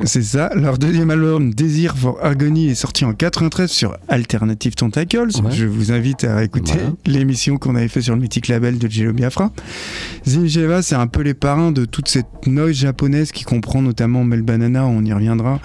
C'est 0.04 0.22
ça. 0.22 0.52
Leur 0.54 0.78
deuxième 0.78 1.10
album 1.10 1.52
Desire 1.52 1.98
for 1.98 2.20
Agony 2.22 2.68
est 2.70 2.76
sorti 2.76 3.06
en 3.06 3.14
93 3.14 3.72
sur 3.72 3.98
Alternative 4.08 4.76
Tentacles. 4.76 5.30
Ouais. 5.44 5.52
Je 5.52 5.66
vous 5.66 5.92
invite 5.92 6.24
à 6.24 6.44
écouter 6.44 6.74
Voilà. 6.76 6.92
l'émission 7.08 7.58
qu'on 7.58 7.74
avait 7.76 7.88
fait 7.88 8.02
sur 8.04 8.14
le 8.14 8.22
mythique 8.22 8.50
label 8.50 8.78
de 8.78 8.88
Jello 8.88 9.14
Biafra. 9.14 9.52
Zinjeva, 10.28 10.84
c'est 10.84 10.94
un 10.94 11.08
peu 11.08 11.22
les 11.24 11.34
parrains 11.34 11.72
de 11.72 11.86
toute 11.86 12.08
cette 12.08 12.46
noise 12.46 12.76
japonaise 12.76 13.32
qui 13.32 13.46
comprend 13.46 13.82
notamment 13.82 14.24
Mel 14.24 14.44
Banana, 14.44 14.86
on 14.86 15.04
y 15.04 15.12
reviendra. 15.12 15.60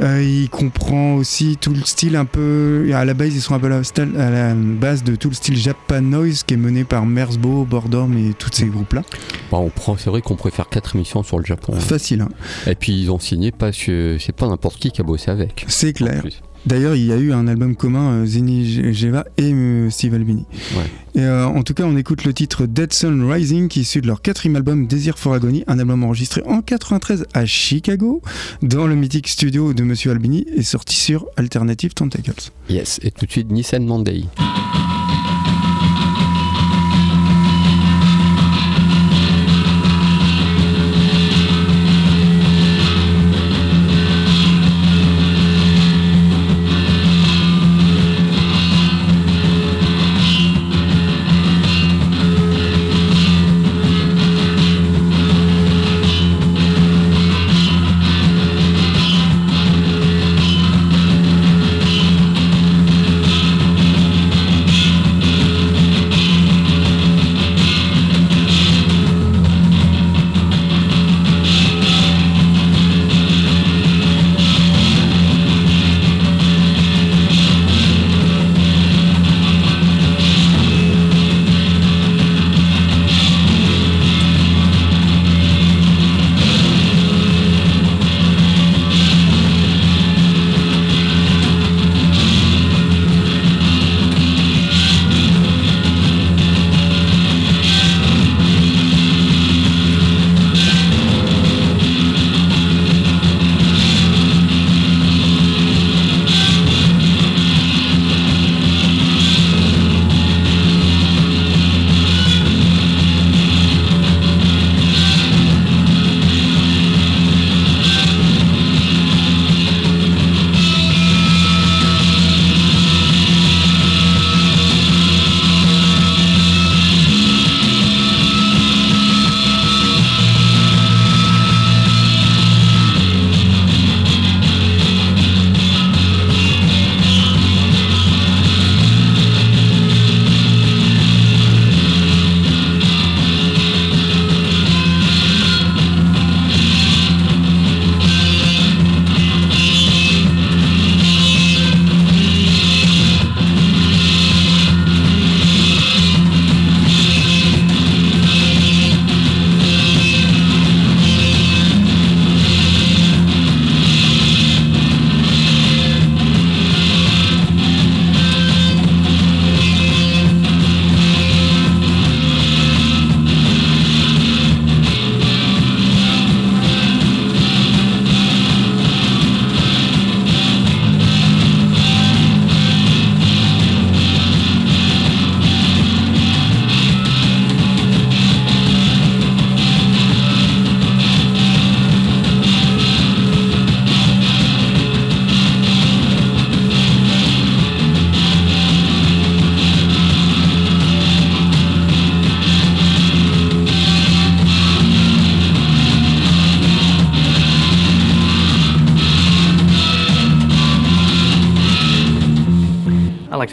Euh, 0.00 0.22
il 0.22 0.48
comprend 0.50 1.14
aussi 1.14 1.56
tout 1.60 1.72
le 1.72 1.82
style 1.84 2.16
un 2.16 2.24
peu. 2.24 2.90
À 2.94 3.04
la 3.04 3.14
base, 3.14 3.34
ils 3.34 3.40
sont 3.40 3.54
un 3.54 3.58
peu 3.58 3.66
à 3.66 3.70
la, 3.70 3.82
stal- 3.82 4.16
à 4.16 4.30
la 4.30 4.54
base 4.54 5.04
de 5.04 5.14
tout 5.16 5.28
le 5.28 5.34
style 5.34 5.56
Japan 5.56 6.00
Noise 6.00 6.42
qui 6.44 6.54
est 6.54 6.56
mené 6.56 6.84
par 6.84 7.04
Merzbo, 7.06 7.64
Bordorm 7.64 8.16
et 8.16 8.32
tous 8.34 8.50
ces 8.52 8.66
groupes-là. 8.66 9.02
Bah, 9.50 9.58
on 9.58 9.68
prend, 9.68 9.96
c'est 9.96 10.10
vrai 10.10 10.22
qu'on 10.22 10.36
préfère 10.36 10.68
quatre 10.68 10.96
émissions 10.96 11.22
sur 11.22 11.38
le 11.38 11.44
Japon. 11.44 11.74
hein. 11.76 11.80
Facile, 11.80 12.22
hein. 12.22 12.28
Et 12.66 12.74
puis 12.74 12.92
ils 13.00 13.10
ont 13.10 13.18
signé 13.18 13.52
parce 13.52 13.78
que 13.78 14.16
c'est 14.20 14.34
pas 14.34 14.48
n'importe 14.48 14.78
qui 14.78 14.90
qui 14.90 15.00
a 15.00 15.04
bossé 15.04 15.30
avec. 15.30 15.64
c'est 15.68 15.92
clair. 15.92 16.22
D'ailleurs, 16.66 16.94
il 16.94 17.06
y 17.06 17.12
a 17.12 17.16
eu 17.16 17.32
un 17.32 17.48
album 17.48 17.74
commun, 17.74 18.12
euh, 18.12 18.26
Zeni 18.26 18.92
Geva 18.92 19.24
et 19.36 19.52
euh, 19.52 19.90
Steve 19.90 20.14
Albini. 20.14 20.44
Ouais. 20.76 20.84
Et 21.14 21.24
euh, 21.24 21.46
en 21.46 21.62
tout 21.62 21.74
cas, 21.74 21.84
on 21.84 21.96
écoute 21.96 22.24
le 22.24 22.32
titre 22.32 22.66
Dead 22.66 22.92
Sun 22.92 23.30
Rising, 23.30 23.68
qui 23.68 23.80
est 23.80 23.82
issu 23.82 24.00
de 24.00 24.06
leur 24.06 24.22
quatrième 24.22 24.56
album 24.56 24.86
Desire 24.86 25.18
for 25.18 25.34
Agony, 25.34 25.64
un 25.66 25.78
album 25.78 26.04
enregistré 26.04 26.42
en 26.46 26.62
93 26.62 27.26
à 27.34 27.44
Chicago, 27.44 28.22
dans 28.62 28.86
le 28.86 28.94
mythique 28.94 29.28
studio 29.28 29.74
de 29.74 29.82
Monsieur 29.82 30.12
Albini, 30.12 30.46
et 30.54 30.62
sorti 30.62 30.96
sur 30.96 31.26
Alternative 31.36 31.94
Tentacles. 31.94 32.50
Yes, 32.70 33.00
et 33.02 33.10
tout 33.10 33.26
de 33.26 33.30
suite 33.30 33.50
Nissan 33.50 33.84
Monday.「 33.84 34.81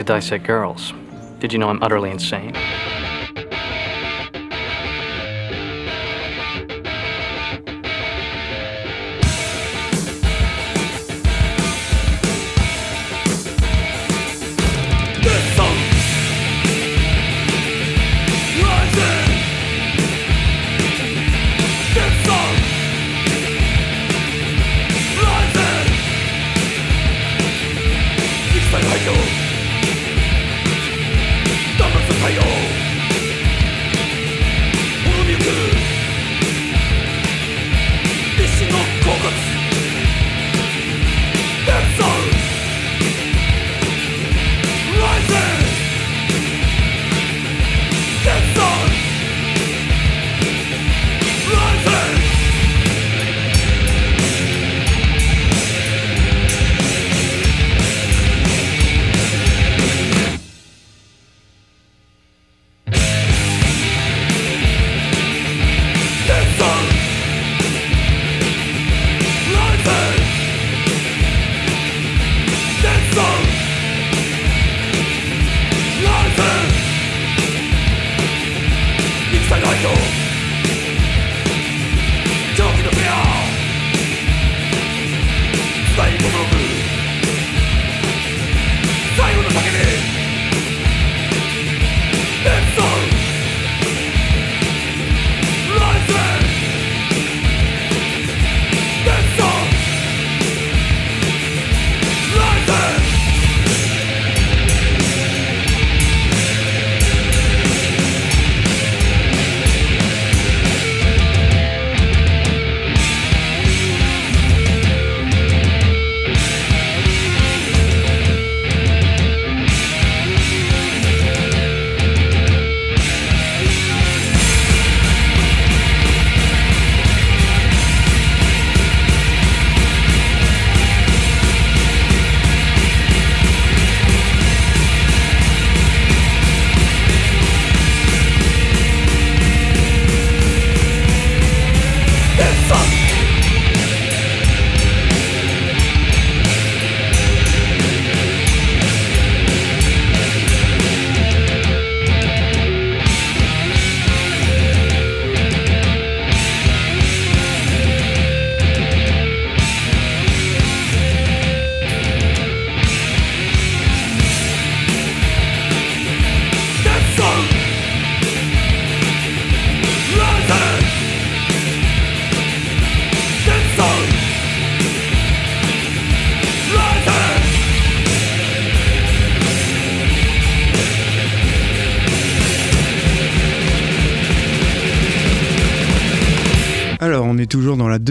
dissect 0.09 0.43
girls. 0.43 0.91
Did 1.37 1.53
you 1.53 1.59
know 1.59 1.69
I'm 1.69 1.83
utterly 1.83 2.09
insane? 2.09 2.55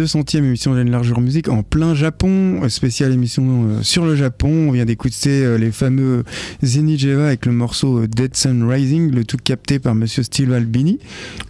200e 0.08 0.38
émission 0.38 0.74
de 0.74 0.80
Largeur 0.80 1.20
Musique 1.20 1.50
en 1.50 1.62
plein 1.62 1.94
Japon, 1.94 2.62
euh, 2.62 2.70
spéciale 2.70 3.12
émission 3.12 3.44
euh, 3.44 3.82
sur 3.82 4.06
le 4.06 4.16
Japon. 4.16 4.68
On 4.68 4.72
vient 4.72 4.86
d'écouter 4.86 5.44
euh, 5.44 5.58
les 5.58 5.70
fameux 5.70 6.24
Zenijeva 6.62 7.26
avec 7.26 7.44
le 7.44 7.52
morceau 7.52 8.06
Dead 8.06 8.34
Sun 8.34 8.66
Rising, 8.66 9.10
le 9.10 9.24
tout 9.24 9.36
capté 9.36 9.78
par 9.78 9.94
monsieur 9.94 10.22
Steve 10.22 10.50
Albini. 10.54 10.98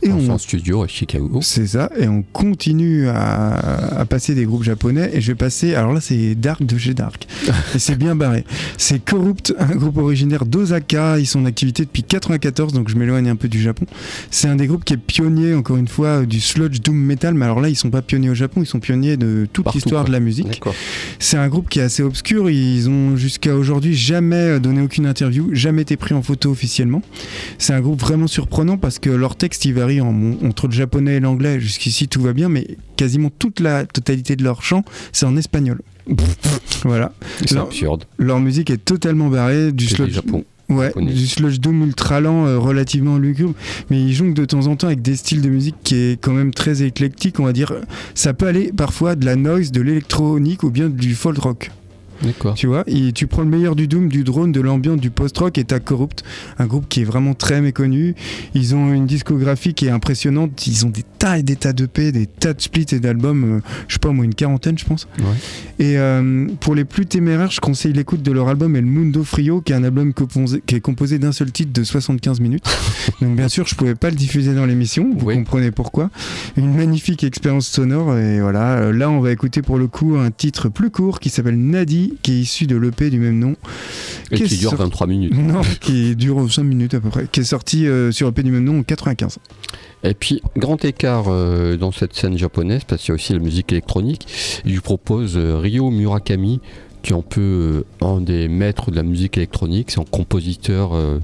Et 0.02 0.10
en 0.10 0.18
on 0.18 0.38
studio 0.38 0.82
à 0.82 0.88
Chicago. 0.88 1.38
C'est 1.40 1.68
ça, 1.68 1.88
et 1.96 2.08
on 2.08 2.22
continue 2.22 3.06
à, 3.08 4.04
passer 4.10 4.34
des 4.34 4.44
groupes 4.44 4.64
japonais. 4.64 5.10
Et 5.12 5.20
je 5.20 5.28
vais 5.28 5.36
passer, 5.36 5.76
alors 5.76 5.92
là 5.92 6.00
c'est 6.00 6.34
Dark 6.34 6.64
de 6.64 6.76
chez 6.78 6.94
Dark. 6.94 7.28
et 7.76 7.78
c'est 7.78 7.96
bien 7.96 8.16
barré. 8.16 8.44
C'est 8.76 8.98
Corrupt, 9.04 9.54
un 9.60 9.76
groupe 9.76 9.98
originaire 9.98 10.46
d'Osaka. 10.46 11.20
Ils 11.20 11.26
sont 11.26 11.42
en 11.42 11.46
activité 11.46 11.84
depuis 11.84 12.02
94, 12.02 12.72
donc 12.72 12.88
je 12.88 12.96
m'éloigne 12.96 13.28
un 13.28 13.36
peu 13.36 13.46
du 13.46 13.62
Japon. 13.62 13.86
C'est 14.32 14.48
un 14.48 14.56
des 14.56 14.66
groupes 14.66 14.84
qui 14.84 14.94
est 14.94 14.96
pionnier, 14.96 15.54
encore 15.54 15.76
une 15.76 15.88
fois, 15.88 16.26
du 16.26 16.40
sludge 16.40 16.80
doom 16.80 16.96
metal. 16.96 17.34
Mais 17.34 17.44
alors 17.44 17.60
là, 17.60 17.68
ils 17.68 17.76
sont 17.76 17.90
pas 17.90 18.02
pionniers 18.02 18.30
au 18.30 18.34
Japon, 18.34 18.47
ils 18.56 18.66
sont 18.66 18.80
pionniers 18.80 19.16
de 19.16 19.46
toute 19.52 19.72
l'histoire 19.74 20.04
de 20.04 20.12
la 20.12 20.20
musique. 20.20 20.60
C'est 21.18 21.36
un 21.36 21.48
groupe 21.48 21.68
qui 21.68 21.78
est 21.78 21.82
assez 21.82 22.02
obscur. 22.02 22.50
Ils 22.50 22.88
ont 22.88 23.16
jusqu'à 23.16 23.54
aujourd'hui 23.54 23.94
jamais 23.94 24.60
donné 24.60 24.80
aucune 24.80 25.06
interview, 25.06 25.50
jamais 25.52 25.82
été 25.82 25.96
pris 25.96 26.14
en 26.14 26.22
photo 26.22 26.50
officiellement. 26.50 27.02
C'est 27.58 27.72
un 27.72 27.80
groupe 27.80 28.00
vraiment 28.00 28.26
surprenant 28.26 28.76
parce 28.76 28.98
que 28.98 29.10
leur 29.10 29.36
texte 29.36 29.64
il 29.64 29.74
varie 29.74 30.00
entre 30.00 30.66
le 30.66 30.72
japonais 30.72 31.16
et 31.16 31.20
l'anglais. 31.20 31.60
Jusqu'ici 31.60 32.08
tout 32.08 32.22
va 32.22 32.32
bien, 32.32 32.48
mais 32.48 32.66
quasiment 32.96 33.30
toute 33.30 33.60
la 33.60 33.86
totalité 33.86 34.36
de 34.36 34.44
leur 34.44 34.62
chant 34.62 34.84
c'est 35.12 35.26
en 35.26 35.36
espagnol. 35.36 35.80
voilà. 36.84 37.12
C'est 37.46 37.56
absurde. 37.56 38.04
Leur 38.18 38.40
musique 38.40 38.70
est 38.70 38.84
totalement 38.84 39.28
barrée 39.28 39.72
du 39.72 39.86
Japon. 39.86 40.44
Ouais, 40.68 40.92
du 40.96 41.26
sludge 41.26 41.60
doom 41.60 41.82
ultra 41.82 42.20
lent, 42.20 42.46
euh, 42.46 42.58
relativement 42.58 43.16
lugubre, 43.16 43.54
mais 43.88 44.02
ils 44.02 44.12
jonglent 44.12 44.34
de 44.34 44.44
temps 44.44 44.66
en 44.66 44.76
temps 44.76 44.88
avec 44.88 45.00
des 45.00 45.16
styles 45.16 45.40
de 45.40 45.48
musique 45.48 45.76
qui 45.82 45.94
est 45.94 46.20
quand 46.20 46.32
même 46.32 46.52
très 46.52 46.82
éclectique, 46.82 47.40
on 47.40 47.44
va 47.44 47.54
dire. 47.54 47.72
Ça 48.14 48.34
peut 48.34 48.46
aller 48.46 48.70
parfois 48.76 49.14
de 49.14 49.24
la 49.24 49.36
noise, 49.36 49.72
de 49.72 49.80
l'électronique 49.80 50.62
ou 50.64 50.70
bien 50.70 50.90
du 50.90 51.14
folk 51.14 51.38
rock. 51.38 51.70
Tu 52.54 52.66
vois, 52.66 52.84
et 52.86 53.12
tu 53.12 53.26
prends 53.26 53.42
le 53.42 53.48
meilleur 53.48 53.76
du 53.76 53.86
Doom, 53.86 54.08
du 54.08 54.24
drone, 54.24 54.52
de 54.52 54.60
l'ambiance, 54.60 55.00
du 55.00 55.10
post-rock 55.10 55.58
et 55.58 55.64
t'as 55.64 55.78
Corrupt, 55.78 56.24
un 56.58 56.66
groupe 56.66 56.88
qui 56.88 57.00
est 57.00 57.04
vraiment 57.04 57.34
très 57.34 57.60
méconnu. 57.60 58.14
Ils 58.54 58.74
ont 58.74 58.92
une 58.92 59.06
discographie 59.06 59.74
qui 59.74 59.86
est 59.86 59.90
impressionnante. 59.90 60.66
Ils 60.66 60.86
ont 60.86 60.90
des 60.90 61.04
tas 61.18 61.38
et 61.38 61.42
des 61.42 61.56
tas 61.56 61.72
d'EP, 61.72 62.12
des 62.12 62.26
tas 62.26 62.54
de 62.54 62.60
splits 62.60 62.86
et 62.92 63.00
d'albums, 63.00 63.44
euh, 63.44 63.60
je 63.88 63.94
sais 63.94 63.98
pas 63.98 64.10
moi, 64.10 64.24
une 64.24 64.34
quarantaine, 64.34 64.78
je 64.78 64.84
pense. 64.84 65.08
Et 65.78 65.98
euh, 65.98 66.46
pour 66.60 66.74
les 66.74 66.84
plus 66.84 67.06
téméraires, 67.06 67.50
je 67.50 67.60
conseille 67.60 67.92
l'écoute 67.92 68.22
de 68.22 68.32
leur 68.32 68.48
album 68.48 68.76
El 68.76 68.86
Mundo 68.86 69.24
Frio, 69.24 69.60
qui 69.60 69.72
est 69.72 69.76
un 69.76 69.84
album 69.84 70.12
composé, 70.12 70.62
qui 70.66 70.74
est 70.74 70.80
composé 70.80 71.18
d'un 71.18 71.32
seul 71.32 71.52
titre 71.52 71.72
de 71.72 71.84
75 71.84 72.40
minutes. 72.40 72.64
Donc 73.20 73.36
bien 73.36 73.48
sûr, 73.48 73.66
je 73.66 73.74
pouvais 73.74 73.94
pas 73.94 74.10
le 74.10 74.16
diffuser 74.16 74.54
dans 74.54 74.66
l'émission, 74.66 75.10
vous 75.16 75.32
comprenez 75.32 75.70
pourquoi. 75.70 76.10
Une 76.56 76.74
magnifique 76.74 77.24
expérience 77.24 77.66
sonore 77.66 78.16
et 78.16 78.40
voilà. 78.40 78.92
Là, 78.92 79.10
on 79.10 79.20
va 79.20 79.32
écouter 79.32 79.62
pour 79.62 79.78
le 79.78 79.86
coup 79.86 80.16
un 80.16 80.30
titre 80.30 80.68
plus 80.68 80.90
court 80.90 81.20
qui 81.20 81.30
s'appelle 81.30 81.58
Nadi 81.58 82.07
qui 82.22 82.32
est 82.32 82.40
issu 82.40 82.66
de 82.66 82.76
l'EP 82.76 83.10
du 83.10 83.18
même 83.18 83.38
nom. 83.38 83.56
Et 84.30 84.40
qui, 84.40 84.56
dure 84.56 84.74
23 84.74 85.06
minutes. 85.06 85.34
Non, 85.36 85.60
qui 85.80 86.14
dure 86.16 86.52
5 86.52 86.62
minutes 86.62 86.94
à 86.94 87.00
peu 87.00 87.08
près, 87.08 87.26
qui 87.30 87.40
est 87.40 87.44
sorti 87.44 87.86
euh, 87.86 88.12
sur 88.12 88.26
l'EP 88.26 88.42
du 88.42 88.50
même 88.50 88.64
nom 88.64 88.80
en 88.80 88.82
95. 88.82 89.38
Et 90.04 90.14
puis, 90.14 90.42
grand 90.56 90.84
écart 90.84 91.24
euh, 91.28 91.76
dans 91.76 91.90
cette 91.90 92.14
scène 92.14 92.38
japonaise, 92.38 92.82
parce 92.86 93.02
qu'il 93.02 93.10
y 93.10 93.12
a 93.12 93.14
aussi 93.14 93.32
la 93.32 93.40
musique 93.40 93.72
électronique, 93.72 94.26
il 94.64 94.72
lui 94.72 94.80
propose 94.80 95.36
euh, 95.36 95.58
Ryo 95.58 95.90
Murakami, 95.90 96.60
qui 97.08 97.14
est 97.14 97.16
un 97.16 97.22
peu 97.22 97.40
euh, 98.02 98.06
un 98.06 98.20
des 98.20 98.48
maîtres 98.48 98.90
de 98.90 98.96
la 98.96 99.02
musique 99.02 99.38
électronique. 99.38 99.90
C'est 99.90 99.98
un 99.98 100.04
compositeur, 100.04 100.94
euh, 100.94 101.20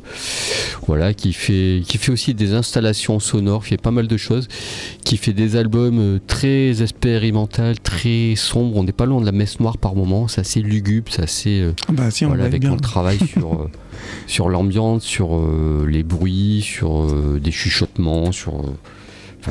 voilà, 0.86 1.12
qui 1.12 1.34
fait, 1.34 1.82
qui 1.86 1.98
fait 1.98 2.10
aussi 2.10 2.32
des 2.32 2.54
installations 2.54 3.20
sonores, 3.20 3.64
qui 3.64 3.70
fait 3.70 3.76
pas 3.76 3.90
mal 3.90 4.08
de 4.08 4.16
choses, 4.16 4.48
qui 5.04 5.18
fait 5.18 5.34
des 5.34 5.56
albums 5.56 5.98
euh, 5.98 6.18
très 6.26 6.82
expérimentaux, 6.82 7.74
très 7.82 8.32
sombres. 8.34 8.78
On 8.78 8.84
n'est 8.84 8.92
pas 8.92 9.04
loin 9.04 9.20
de 9.20 9.26
la 9.26 9.32
messe 9.32 9.60
noire 9.60 9.76
par 9.76 9.94
moment. 9.94 10.26
C'est 10.26 10.40
assez 10.40 10.62
lugubre, 10.62 11.12
c'est 11.12 11.22
assez, 11.22 11.60
euh, 11.60 11.74
Ah 11.86 11.92
bah 11.92 12.10
si, 12.10 12.24
on 12.24 12.28
voilà, 12.28 12.44
va 12.44 12.46
avec 12.46 12.64
un 12.64 12.78
travail 12.78 13.18
sur, 13.28 13.68
sur 14.26 14.48
l'ambiance, 14.48 15.04
sur 15.04 15.38
les 15.86 16.02
bruits, 16.02 16.62
sur 16.62 17.06
des 17.38 17.52
chuchotements, 17.52 18.32
sur, 18.32 18.64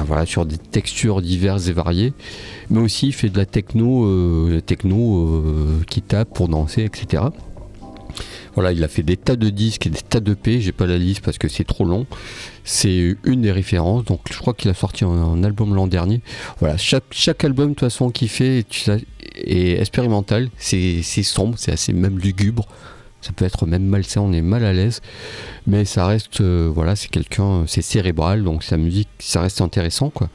voilà, 0.01 0.25
sur 0.25 0.45
des 0.45 0.57
textures 0.57 1.21
diverses 1.21 1.67
et 1.67 1.73
variées. 1.73 2.13
Mais 2.69 2.79
aussi, 2.79 3.07
il 3.07 3.13
fait 3.13 3.29
de 3.29 3.37
la 3.37 3.45
techno, 3.45 4.05
euh, 4.05 4.61
techno 4.65 5.17
euh, 5.17 5.81
qui 5.89 6.01
tape 6.01 6.33
pour 6.33 6.47
danser, 6.47 6.83
etc. 6.83 7.23
Voilà, 8.55 8.71
il 8.71 8.83
a 8.83 8.87
fait 8.87 9.03
des 9.03 9.17
tas 9.17 9.35
de 9.35 9.49
disques 9.49 9.87
et 9.87 9.89
des 9.89 10.01
tas 10.01 10.19
de 10.19 10.33
P. 10.33 10.61
J'ai 10.61 10.71
pas 10.71 10.85
la 10.85 10.97
liste 10.97 11.21
parce 11.21 11.37
que 11.37 11.47
c'est 11.47 11.63
trop 11.63 11.85
long. 11.85 12.05
C'est 12.63 13.15
une 13.23 13.41
des 13.41 13.51
références. 13.51 14.05
Donc, 14.05 14.21
je 14.31 14.37
crois 14.37 14.53
qu'il 14.53 14.69
a 14.69 14.75
sorti 14.75 15.03
un, 15.03 15.43
album 15.43 15.73
l'an 15.73 15.87
dernier. 15.87 16.21
Voilà, 16.59 16.77
chaque, 16.77 17.05
chaque 17.11 17.43
album, 17.43 17.69
de 17.69 17.73
toute 17.73 17.79
façon, 17.79 18.11
qu'il 18.11 18.29
fait 18.29 18.65
sais, 18.69 19.03
est 19.35 19.79
expérimental. 19.79 20.49
C'est 20.57 21.01
c'est 21.01 21.23
sombre, 21.23 21.55
c'est 21.57 21.71
assez 21.71 21.93
même 21.93 22.19
lugubre. 22.19 22.67
Ça 23.23 23.31
peut 23.31 23.45
être 23.45 23.65
même 23.65 23.85
malsain, 23.85 24.21
on 24.21 24.33
est 24.33 24.41
mal 24.41 24.65
à 24.65 24.73
l'aise. 24.73 25.01
Mais 25.65 25.85
ça 25.85 26.05
reste, 26.05 26.41
euh, 26.41 26.69
voilà, 26.73 26.95
c'est 26.95 27.07
quelqu'un, 27.09 27.63
c'est 27.67 27.81
cérébral. 27.81 28.43
Donc, 28.43 28.63
sa 28.63 28.77
musique, 28.77 29.07
ça 29.19 29.41
reste 29.41 29.61
intéressant, 29.61 30.09
quoi. 30.09 30.29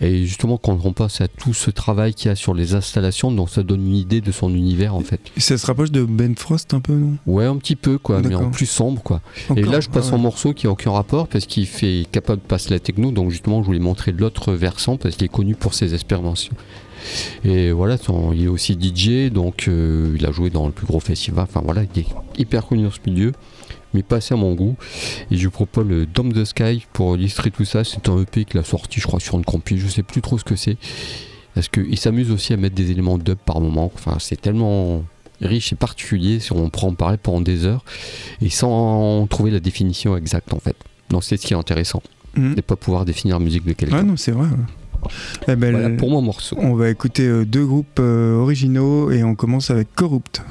Et 0.00 0.26
justement, 0.26 0.58
quand 0.58 0.78
on 0.84 0.92
passe 0.92 1.20
à 1.20 1.28
tout 1.28 1.54
ce 1.54 1.70
travail 1.70 2.12
qu'il 2.14 2.28
y 2.28 2.32
a 2.32 2.34
sur 2.34 2.54
les 2.54 2.74
installations, 2.74 3.30
donc 3.30 3.50
ça 3.50 3.62
donne 3.62 3.86
une 3.86 3.94
idée 3.96 4.20
de 4.20 4.32
son 4.32 4.52
univers, 4.52 4.94
en 4.94 5.00
fait. 5.00 5.20
Et 5.36 5.40
Ça 5.40 5.56
se 5.56 5.64
rapproche 5.66 5.92
de 5.92 6.02
Ben 6.04 6.34
Frost 6.36 6.74
un 6.74 6.80
peu, 6.80 6.92
non? 6.94 7.16
Ouais, 7.26 7.44
un 7.46 7.56
petit 7.56 7.76
peu, 7.76 7.98
quoi, 7.98 8.20
mais 8.20 8.34
en 8.34 8.50
plus 8.50 8.66
sombre, 8.66 9.00
quoi. 9.02 9.20
Et 9.56 9.62
là, 9.62 9.80
je 9.80 9.88
passe 9.88 10.08
Ah 10.10 10.14
un 10.14 10.16
ouais. 10.16 10.22
morceau 10.22 10.52
qui 10.52 10.66
a 10.66 10.70
aucun 10.70 10.90
rapport 10.90 11.28
parce 11.28 11.46
qu'il 11.46 11.66
fait 11.66 12.06
capable 12.10 12.42
de 12.42 12.46
passer 12.46 12.70
la 12.70 12.80
techno. 12.80 13.12
Donc 13.12 13.30
justement, 13.30 13.62
je 13.62 13.66
voulais 13.66 13.78
montrer 13.78 14.12
l'autre 14.12 14.52
versant 14.52 14.96
parce 14.96 15.16
qu'il 15.16 15.24
est 15.26 15.28
connu 15.28 15.54
pour 15.54 15.74
ses 15.74 15.94
expérimentations. 15.94 16.54
Et 17.44 17.72
voilà, 17.72 17.96
son- 17.96 18.32
il 18.32 18.44
est 18.44 18.48
aussi 18.48 18.74
DJ, 18.80 19.30
donc 19.32 19.66
euh, 19.68 20.14
il 20.18 20.24
a 20.26 20.32
joué 20.32 20.50
dans 20.50 20.66
le 20.66 20.72
plus 20.72 20.86
gros 20.86 21.00
festival. 21.00 21.44
Enfin 21.48 21.60
voilà, 21.64 21.82
il 21.94 22.00
est 22.02 22.06
hyper 22.38 22.66
connu 22.66 22.84
dans 22.84 22.90
ce 22.90 22.98
milieu, 23.06 23.32
mais 23.92 24.02
pas 24.02 24.16
assez 24.16 24.34
à 24.34 24.36
mon 24.36 24.54
goût. 24.54 24.76
Et 25.30 25.36
je 25.36 25.44
vous 25.46 25.50
propose 25.50 25.86
le 25.86 26.06
Dome 26.06 26.32
the 26.32 26.44
Sky 26.44 26.84
pour 26.92 27.16
illustrer 27.16 27.50
tout 27.50 27.64
ça. 27.64 27.84
C'est 27.84 28.08
un 28.08 28.18
EP 28.20 28.44
qu'il 28.44 28.58
a 28.60 28.64
sorti, 28.64 29.00
je 29.00 29.06
crois, 29.06 29.20
sur 29.20 29.36
une 29.38 29.44
compil. 29.44 29.78
Je 29.78 29.88
sais 29.88 30.02
plus 30.02 30.20
trop 30.22 30.38
ce 30.38 30.44
que 30.44 30.56
c'est. 30.56 30.76
Parce 31.54 31.68
qu'il 31.68 31.96
s'amuse 31.98 32.30
aussi 32.32 32.52
à 32.52 32.56
mettre 32.56 32.74
des 32.74 32.90
éléments 32.90 33.16
dub 33.18 33.38
par 33.38 33.60
moment. 33.60 33.90
Enfin, 33.94 34.16
c'est 34.18 34.40
tellement 34.40 35.04
riche 35.40 35.72
et 35.72 35.76
particulier 35.76 36.40
si 36.40 36.52
on 36.52 36.68
prend 36.70 36.88
en 36.88 36.94
parler 36.94 37.16
pendant 37.16 37.40
des 37.40 37.64
heures 37.64 37.84
et 38.40 38.50
sans 38.50 39.26
trouver 39.28 39.50
la 39.50 39.60
définition 39.60 40.16
exacte 40.16 40.52
en 40.54 40.58
fait. 40.58 40.76
Donc 41.10 41.22
c'est 41.22 41.36
ce 41.36 41.46
qui 41.46 41.52
est 41.52 41.56
intéressant, 41.56 42.02
Mhm. 42.36 42.54
de 42.54 42.60
pas 42.60 42.76
pouvoir 42.76 43.04
définir 43.04 43.38
la 43.38 43.44
musique 43.44 43.64
de 43.64 43.72
quelqu'un. 43.72 43.98
Ah 43.98 44.02
non, 44.02 44.16
c'est 44.16 44.30
vrai. 44.32 44.46
ouais. 44.46 44.56
Eh 45.48 45.56
ben, 45.56 45.72
Voilà 45.72 45.90
pour 45.90 46.10
mon 46.10 46.22
morceau. 46.22 46.56
On 46.58 46.74
va 46.74 46.90
écouter 46.90 47.26
euh, 47.26 47.44
deux 47.44 47.64
groupes 47.64 47.98
euh, 48.00 48.36
originaux 48.36 49.10
et 49.10 49.24
on 49.24 49.34
commence 49.34 49.70
avec 49.70 49.94
Corrupt. 49.94 50.42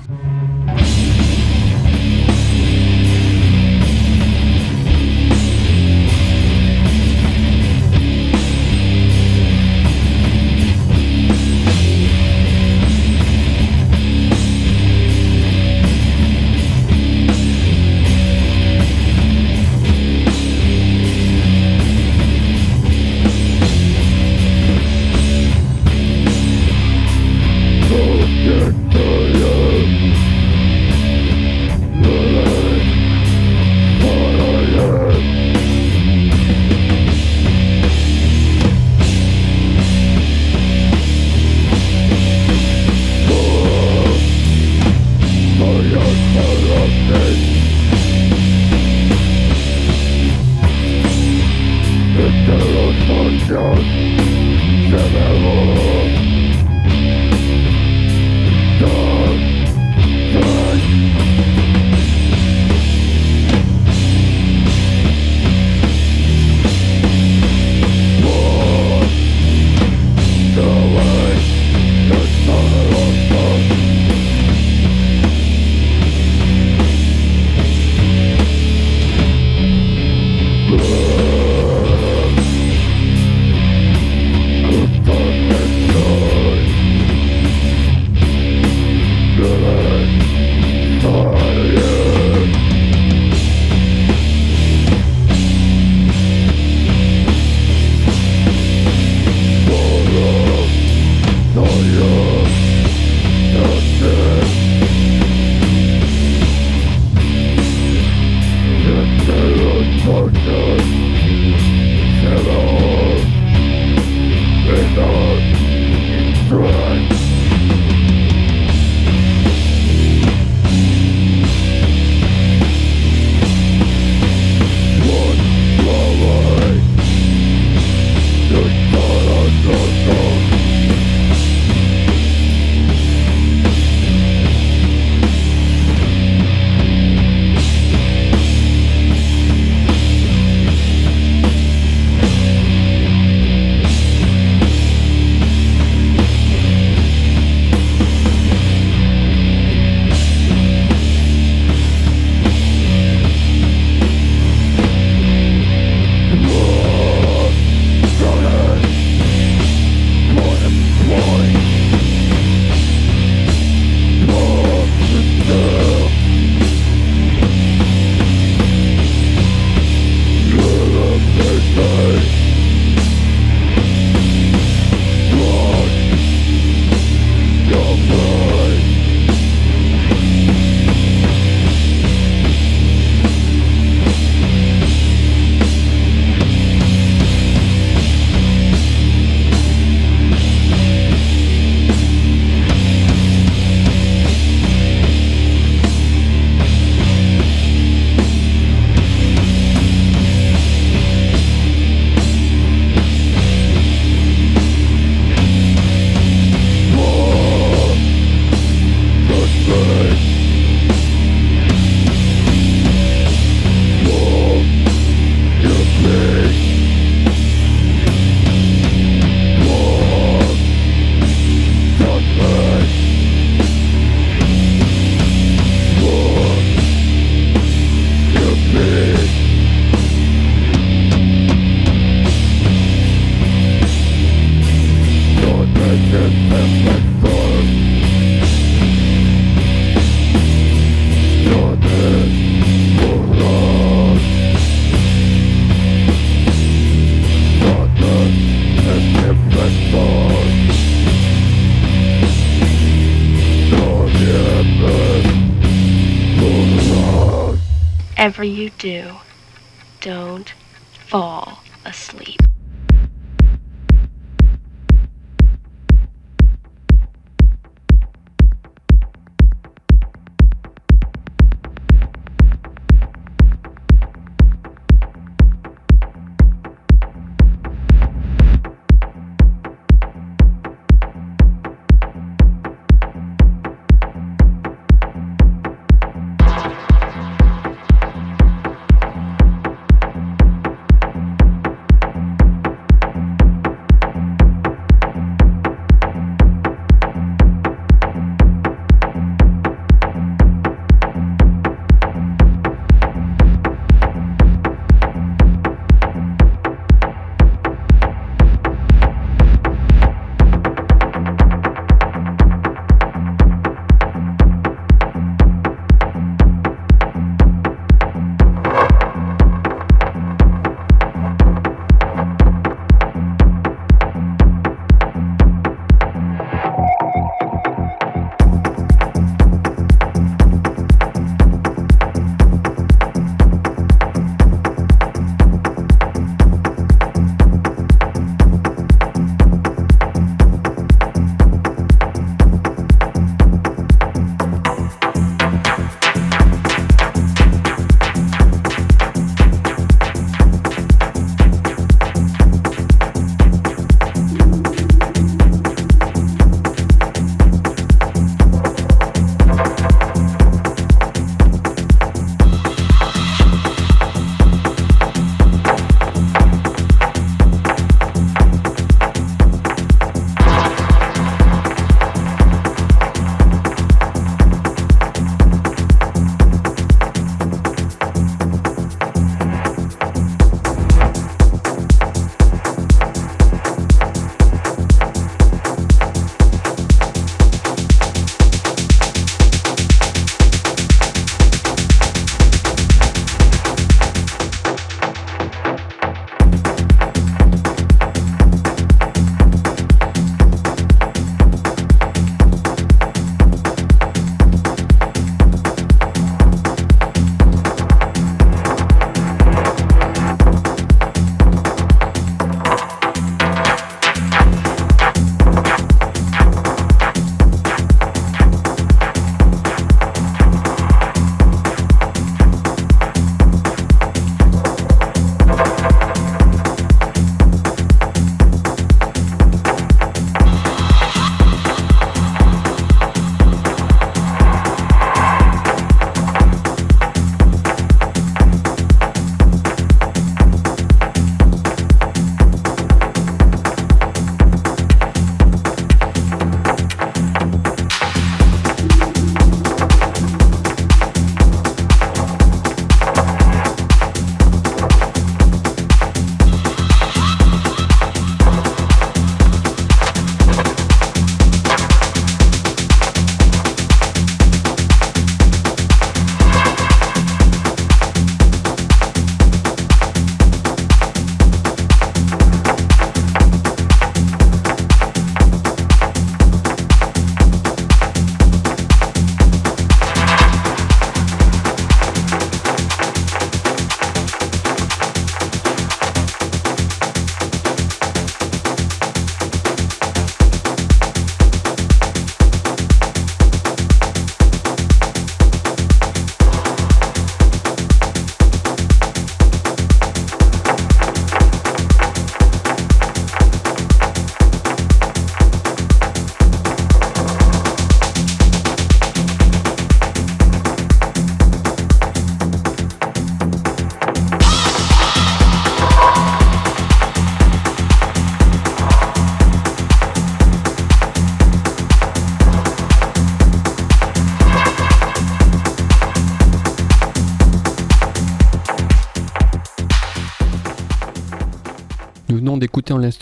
sleep. 262.13 262.52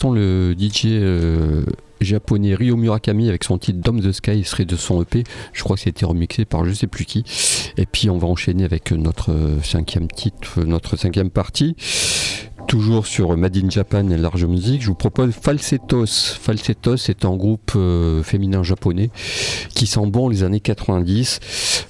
Le 0.09 0.55
DJ 0.57 0.85
euh, 0.85 1.63
japonais 2.01 2.55
Ryo 2.55 2.75
Murakami 2.75 3.29
avec 3.29 3.43
son 3.43 3.59
titre 3.59 3.79
Dome 3.79 4.01
the 4.01 4.11
Sky, 4.11 4.43
serait 4.43 4.65
de 4.65 4.75
son 4.75 5.03
EP. 5.03 5.23
Je 5.53 5.63
crois 5.63 5.75
que 5.75 5.83
c'était 5.83 6.05
remixé 6.05 6.45
par 6.45 6.65
je 6.65 6.73
sais 6.73 6.87
plus 6.87 7.05
qui. 7.05 7.23
Et 7.77 7.85
puis 7.85 8.09
on 8.09 8.17
va 8.17 8.27
enchaîner 8.27 8.63
avec 8.63 8.91
notre 8.91 9.31
cinquième 9.63 10.07
titre, 10.07 10.63
notre 10.63 10.95
cinquième 10.97 11.29
partie. 11.29 11.75
Toujours 12.71 13.05
sur 13.05 13.35
Made 13.35 13.57
in 13.57 13.69
Japan 13.69 14.09
et 14.11 14.15
Large 14.15 14.45
Music, 14.45 14.81
je 14.81 14.87
vous 14.87 14.95
propose 14.95 15.33
Falsettos. 15.33 16.05
Falsettos 16.39 17.09
est 17.09 17.25
un 17.25 17.35
groupe 17.35 17.73
euh, 17.75 18.23
féminin 18.23 18.63
japonais 18.63 19.09
qui 19.75 19.87
sent 19.87 20.05
bon 20.07 20.29
les 20.29 20.43
années 20.43 20.61
90. 20.61 21.41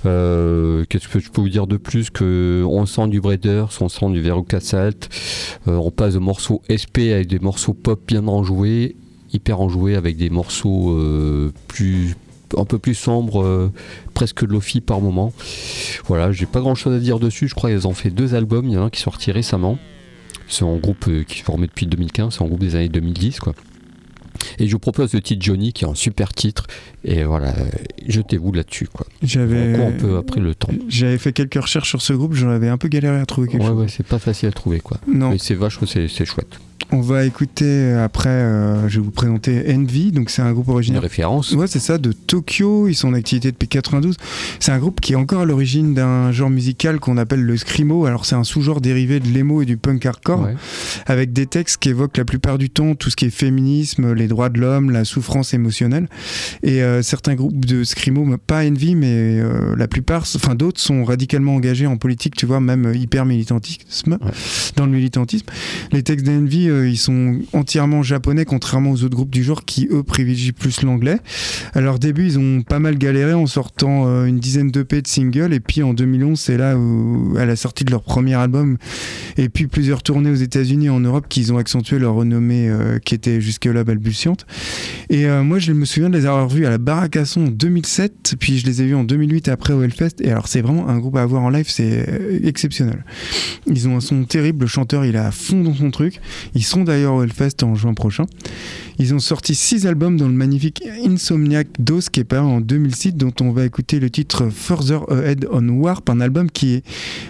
Euh, 0.07 0.84
Qu'est-ce 0.89 1.07
que 1.07 1.19
je 1.19 1.29
peux 1.29 1.41
vous 1.41 1.49
dire 1.49 1.67
de 1.67 1.77
plus 1.77 2.09
que 2.09 2.65
on 2.67 2.88
sent 2.88 3.09
du 3.09 3.21
Breeders, 3.21 3.69
on 3.79 3.89
sent 3.89 4.09
du 4.09 4.21
Veruca 4.21 4.59
Salt, 4.59 5.09
euh, 5.67 5.75
on 5.75 5.91
passe 5.91 6.15
de 6.15 6.19
morceaux 6.19 6.63
SP 6.65 7.13
avec 7.13 7.27
des 7.27 7.38
morceaux 7.38 7.75
pop 7.75 8.01
bien 8.07 8.27
enjoués, 8.27 8.95
hyper 9.34 9.61
enjoués 9.61 9.95
avec 9.95 10.17
des 10.17 10.32
morceaux 10.32 10.99
plus 11.67 12.15
un 12.57 12.65
peu 12.65 12.79
plus 12.79 12.95
sombres, 12.95 13.43
euh, 13.43 13.71
presque 14.13 14.41
lofi 14.41 14.82
par 14.82 15.01
moment. 15.01 15.34
Voilà, 16.05 16.32
j'ai 16.32 16.45
pas 16.45 16.59
grand 16.59 16.75
chose 16.75 16.95
à 16.95 16.99
dire 16.99 17.19
dessus. 17.19 17.47
Je 17.47 17.55
crois 17.55 17.69
qu'ils 17.69 17.88
ont 17.88 17.93
fait 17.93 18.09
deux 18.09 18.36
albums. 18.36 18.65
Il 18.67 18.73
y 18.73 18.77
en 18.77 18.84
a 18.84 18.86
un 18.86 18.89
qui 18.89 18.99
est 18.99 19.03
sorti 19.03 19.32
récemment. 19.32 19.77
C'est 20.52 20.66
un 20.66 20.76
groupe 20.78 21.06
euh, 21.08 21.24
qui 21.24 21.39
est 21.39 21.43
formé 21.43 21.66
depuis 21.68 21.86
2015, 21.88 22.36
c'est 22.38 22.43
un 22.43 22.47
groupe 22.47 22.60
des 22.60 22.76
années 22.76 22.89
2010 22.89 23.39
quoi. 23.39 23.54
Et 24.60 24.68
je 24.68 24.72
vous 24.74 24.80
propose 24.80 25.14
le 25.14 25.22
titre 25.22 25.43
Johnny 25.43 25.72
qui 25.72 25.86
est 25.86 25.88
un 25.88 25.95
super 25.95 26.34
titre. 26.34 26.66
Et 27.06 27.24
voilà, 27.24 27.49
euh, 27.58 27.66
jetez-vous 28.08 28.52
là-dessus 28.52 28.88
quoi. 28.91 29.06
J'avais. 29.24 29.80
On 29.80 29.91
peut 29.93 30.18
après 30.18 30.39
le 30.41 30.56
temps. 30.56 30.70
J'avais 30.89 31.18
fait 31.18 31.32
quelques 31.32 31.62
recherches 31.62 31.89
sur 31.89 32.02
ce 32.02 32.14
groupe, 32.14 32.34
j'en 32.34 32.49
avais 32.49 32.68
un 32.70 32.78
peu 32.78 32.88
galéré 32.88 33.20
à 33.20 33.26
trouver 33.26 33.47
quelque 33.47 33.62
Ouais, 33.62 33.68
chose. 33.70 33.80
ouais, 33.82 33.88
c'est 33.88 34.06
pas 34.06 34.20
facile 34.20 34.49
à 34.49 34.52
trouver 34.52 34.80
quoi. 34.80 34.97
Non, 35.08 35.30
Mais 35.32 35.38
c'est 35.38 35.54
vachement, 35.56 35.88
c'est 35.88 36.08
c'est 36.08 36.26
chouette. 36.26 36.60
On 36.92 37.02
va 37.02 37.26
écouter 37.26 37.66
euh, 37.66 38.04
après, 38.04 38.30
euh, 38.30 38.88
je 38.89 39.00
vais 39.00 39.06
vous 39.06 39.12
présenter 39.12 39.64
Envy, 39.74 40.12
donc 40.12 40.30
c'est 40.30 40.42
un 40.42 40.52
groupe 40.52 40.68
Une 40.68 40.74
originaire. 40.74 41.02
référence. 41.02 41.52
Ouais, 41.54 41.68
c'est 41.68 41.80
ça, 41.80 41.98
de 41.98 42.12
Tokyo. 42.12 42.88
Ils 42.88 42.96
sont 42.96 43.08
en 43.10 43.14
activité 43.14 43.52
depuis 43.52 43.68
92. 43.68 44.16
C'est 44.60 44.72
un 44.72 44.80
groupe 44.80 45.00
qui 45.02 45.14
est 45.14 45.16
encore 45.16 45.42
à 45.42 45.46
l'origine 45.46 45.94
d'un 45.94 46.32
genre 46.32 46.50
musical 46.50 47.00
qu'on 47.00 47.18
appelle 47.18 47.42
le 47.44 47.58
screamo. 47.58 48.06
Alors, 48.06 48.26
c'est 48.26 48.36
un 48.36 48.44
sous-genre 48.44 48.82
dérivé 48.82 49.20
de 49.20 49.28
l'emo 49.30 49.62
et 49.62 49.66
du 49.66 49.78
punk 49.78 50.06
hardcore, 50.06 50.42
Ouais. 50.42 50.56
avec 51.06 51.34
des 51.34 51.46
textes 51.46 51.78
qui 51.82 51.89
évoquent 51.89 52.18
la 52.18 52.26
plupart 52.26 52.58
du 52.58 52.70
temps 52.70 52.96
tout 52.96 53.10
ce 53.10 53.16
qui 53.16 53.26
est 53.26 53.30
féminisme, 53.30 54.14
les 54.14 54.28
droits 54.28 54.50
de 54.50 54.60
l'homme, 54.60 54.92
la 54.92 55.06
souffrance 55.06 55.54
émotionnelle. 55.54 56.08
Et 56.64 56.82
euh, 56.84 57.02
certains 57.02 57.36
groupes 57.36 57.66
de 57.66 57.84
screamo, 57.84 58.38
pas 58.38 58.66
Envy, 58.66 58.96
mais 58.96 59.39
euh, 59.39 59.76
la 59.78 59.88
plupart, 59.88 60.26
enfin 60.36 60.56
d'autres, 60.56 60.80
sont 60.82 61.04
radicalement 61.04 61.56
engagés 61.56 61.88
en 61.88 61.98
politique, 61.98 62.36
tu 62.36 62.46
vois, 62.46 62.60
même 62.60 62.92
hyper 62.96 63.26
militantisme, 63.26 64.18
Ouais. 64.22 64.32
dans 64.76 64.86
le 64.86 64.92
militantisme. 64.92 65.46
Les 65.92 66.04
textes 66.04 66.26
d'Envy, 66.26 66.70
ils 66.88 66.97
sont 66.97 67.39
entièrement 67.53 68.03
japonais, 68.03 68.45
contrairement 68.45 68.91
aux 68.91 69.03
autres 69.03 69.15
groupes 69.15 69.29
du 69.29 69.43
genre 69.43 69.65
qui, 69.65 69.88
eux, 69.91 70.03
privilégient 70.03 70.51
plus 70.51 70.82
l'anglais. 70.84 71.17
À 71.73 71.82
leur 71.82 71.99
début, 71.99 72.25
ils 72.25 72.39
ont 72.39 72.61
pas 72.61 72.79
mal 72.79 72.97
galéré 72.97 73.34
en 73.34 73.47
sortant 73.47 74.07
euh, 74.07 74.25
une 74.25 74.39
dizaine 74.39 74.71
d'EP 74.71 75.01
de 75.01 75.07
singles. 75.07 75.53
Et 75.53 75.59
puis 75.59 75.84
en 75.84 75.93
2011, 75.93 76.39
c'est 76.39 76.57
là 76.57 76.77
où, 76.77 77.36
à 77.38 77.45
la 77.45 77.55
sortie 77.55 77.84
de 77.84 77.91
leur 77.91 78.03
premier 78.03 78.36
album, 78.36 78.77
et 79.38 79.49
puis 79.49 79.67
plusieurs 79.67 80.03
tournées 80.03 80.29
aux 80.32 80.36
États-Unis 80.36 80.88
et 80.88 80.89
en 80.89 80.99
Europe, 80.99 81.25
qu'ils 81.29 81.53
ont 81.53 81.57
accentué 81.57 81.99
leur 81.99 82.13
renommée 82.13 82.69
euh, 82.69 82.99
qui 82.99 83.15
était 83.15 83.41
jusque-là 83.41 83.84
balbutiante. 83.84 84.45
Et 85.09 85.25
euh, 85.25 85.43
moi, 85.43 85.59
je 85.59 85.73
me 85.73 85.86
souviens 85.86 86.09
de 86.09 86.17
les 86.17 86.25
avoir 86.25 86.47
vus 86.47 86.65
à 86.65 86.69
la 86.69 86.77
Baraque 86.77 87.15
à 87.15 87.25
Son 87.25 87.45
en 87.45 87.47
2007, 87.47 88.36
puis 88.39 88.59
je 88.59 88.65
les 88.65 88.82
ai 88.82 88.86
vus 88.86 88.95
en 88.95 89.03
2008 89.03 89.47
après 89.47 89.73
au 89.73 89.84
Hellfest. 89.84 90.21
Et 90.21 90.32
alors, 90.32 90.47
c'est 90.47 90.61
vraiment 90.61 90.88
un 90.89 90.99
groupe 90.99 91.15
à 91.15 91.21
avoir 91.21 91.43
en 91.43 91.49
live, 91.49 91.65
c'est 91.67 92.05
exceptionnel. 92.43 93.03
Ils 93.67 93.88
ont 93.88 93.97
un 93.97 94.01
son 94.01 94.23
terrible, 94.23 94.61
le 94.61 94.67
chanteur, 94.67 95.05
il 95.05 95.15
est 95.15 95.19
à 95.19 95.32
fond 95.32 95.61
dans 95.61 95.73
son 95.73 95.91
truc. 95.91 96.19
Sont 96.72 96.84
d'ailleurs 96.84 97.15
au 97.15 97.24
Hellfest 97.24 97.63
en 97.63 97.76
juin 97.76 97.93
prochain. 97.93 98.26
Ils 99.00 99.14
ont 99.14 99.20
sorti 99.20 99.56
six 99.56 99.86
albums 99.88 100.18
dans 100.18 100.28
le 100.28 100.34
magnifique 100.34 100.84
Insomniac 101.06 101.68
DOS 101.80 102.10
qui 102.12 102.20
est 102.20 102.24
paru 102.26 102.46
en 102.48 102.62
2006, 102.62 103.14
dont 103.16 103.34
on 103.42 103.52
va 103.52 103.66
écouter 103.66 104.00
le 104.00 104.10
titre 104.10 104.50
Further 104.50 105.00
Ahead 105.12 105.48
on 105.52 105.68
Warp, 105.70 106.10
un 106.10 106.20
album 106.22 106.50
qui 106.52 106.76
est- 106.76 106.84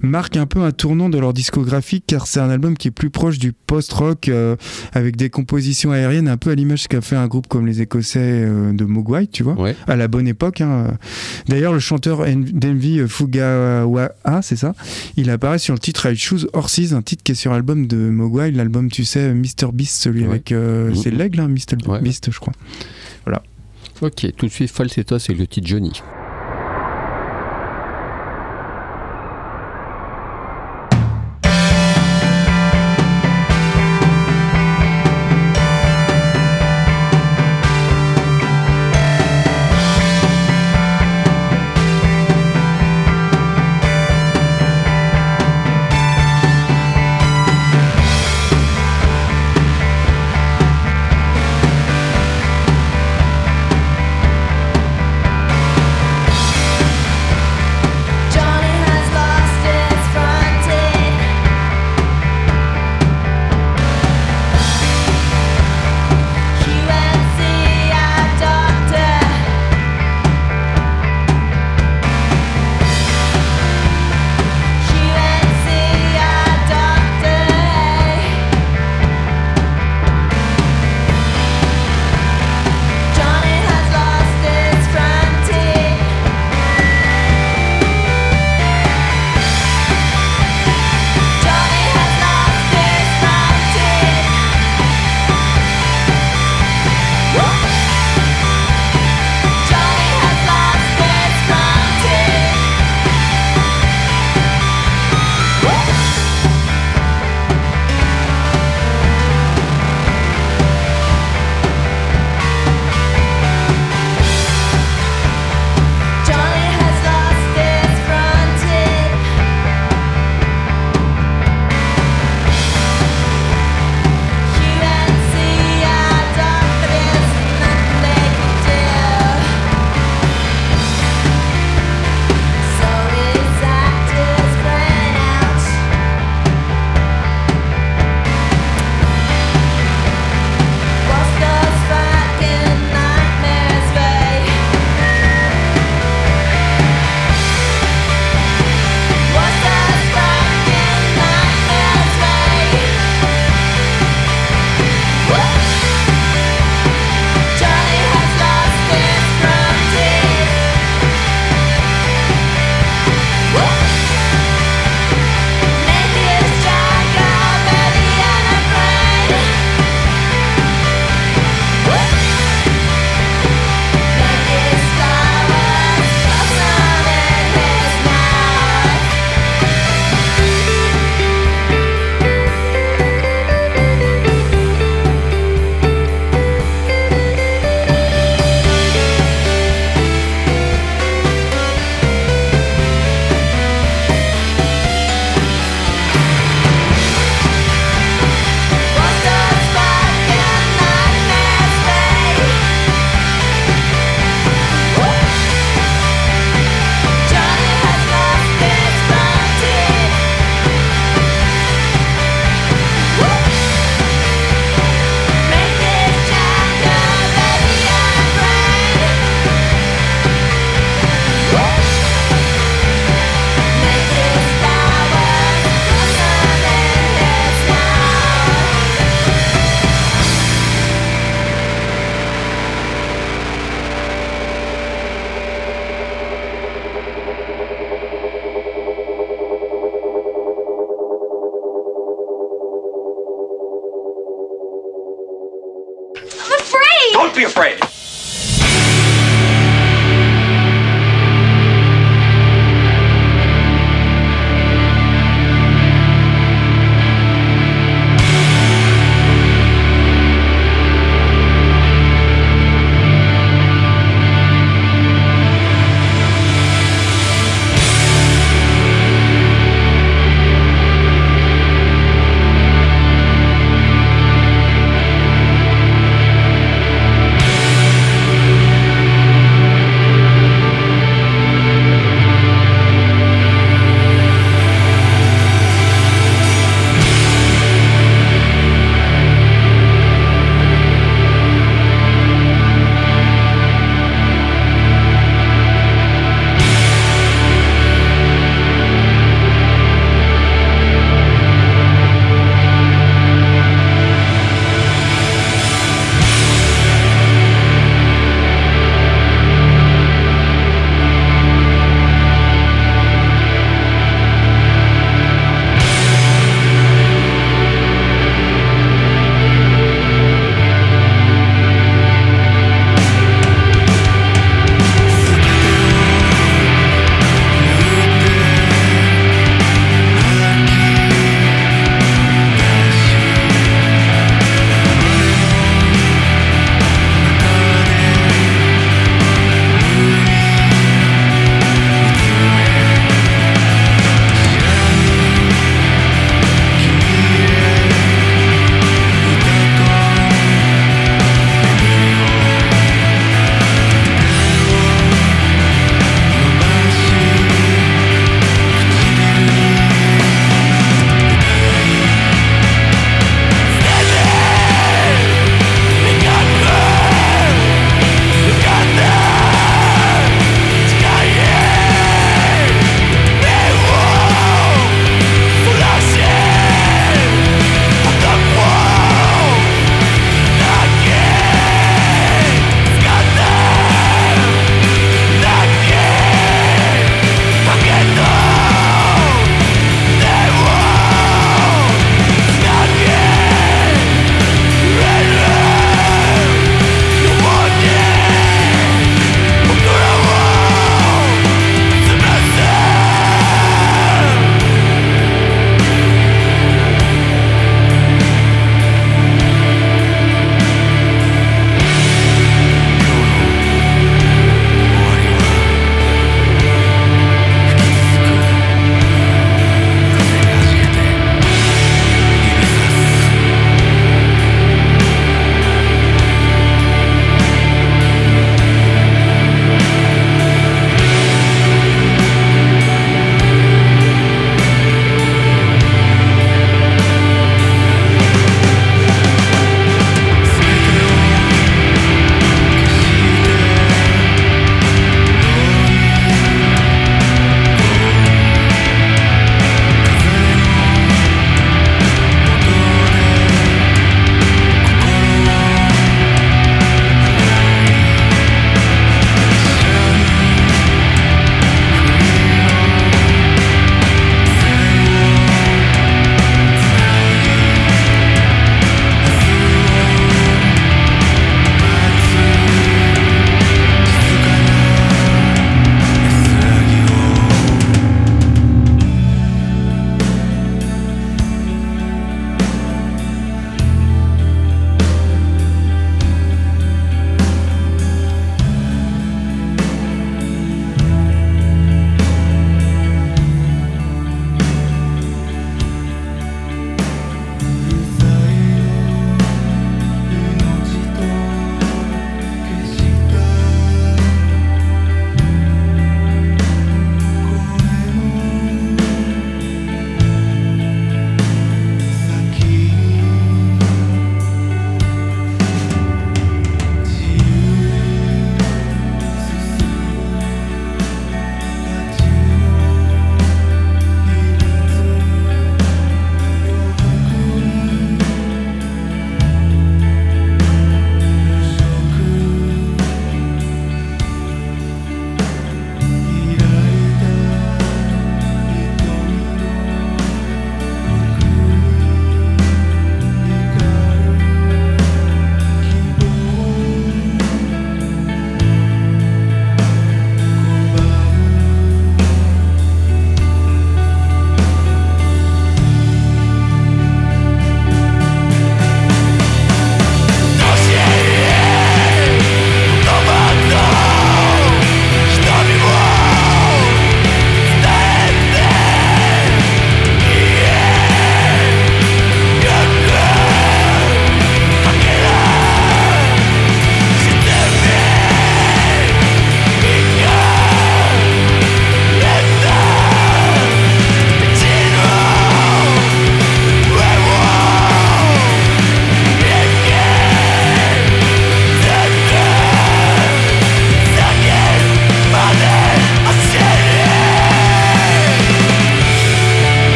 marque 0.00 0.36
un 0.36 0.46
peu 0.46 0.60
un 0.60 0.70
tournant 0.72 1.08
de 1.08 1.18
leur 1.18 1.32
discographie, 1.32 2.02
car 2.06 2.26
c'est 2.26 2.40
un 2.40 2.50
album 2.50 2.76
qui 2.76 2.88
est 2.88 2.92
plus 2.92 3.10
proche 3.10 3.38
du 3.38 3.52
post-rock, 3.52 4.28
euh, 4.28 4.56
avec 4.92 5.16
des 5.16 5.30
compositions 5.30 5.90
aériennes, 5.92 6.28
un 6.28 6.36
peu 6.36 6.50
à 6.50 6.54
l'image 6.54 6.88
qu'a 6.88 7.00
fait 7.00 7.16
un 7.16 7.26
groupe 7.26 7.46
comme 7.48 7.66
les 7.66 7.80
Écossais 7.82 8.20
euh, 8.22 8.72
de 8.72 8.84
Mogwai, 8.84 9.26
tu 9.26 9.42
vois 9.42 9.54
Ouais. 9.60 9.74
à 9.86 9.96
la 9.96 10.08
bonne 10.08 10.28
époque. 10.28 10.60
hein. 10.60 10.96
D'ailleurs, 11.48 11.72
le 11.72 11.80
chanteur 11.80 12.20
En- 12.20 12.36
d'Envy 12.52 13.00
Fugawa, 13.08 14.12
c'est 14.42 14.56
ça, 14.56 14.74
il 15.16 15.30
apparaît 15.30 15.58
sur 15.58 15.74
le 15.74 15.80
titre 15.80 16.10
I 16.10 16.16
Choose 16.16 16.48
Horses, 16.52 16.92
un 16.92 17.02
titre 17.02 17.22
qui 17.22 17.32
est 17.32 17.36
sur 17.36 17.52
l'album 17.52 17.86
de 17.86 17.96
Mogwai, 17.96 18.50
l'album, 18.52 18.90
tu 18.90 19.04
sais, 19.04 19.32
Mr. 19.34 19.72
Beast, 19.72 20.00
celui 20.02 20.22
Ouais. 20.22 20.28
avec. 20.28 20.52
euh. 20.52 20.92
C'est 20.94 21.10
l'aigle, 21.10 21.40
hein, 21.40 21.48
Mr. 21.56 21.88
Ouais. 21.88 22.00
Beast, 22.00 22.30
je 22.30 22.38
crois. 22.38 22.52
Ok, 24.02 24.26
tout 24.36 24.46
de 24.46 24.50
suite 24.50 24.70
Falsettos 24.70 25.18
et 25.30 25.34
le 25.34 25.46
titre 25.46 25.66
Johnny. 25.66 26.02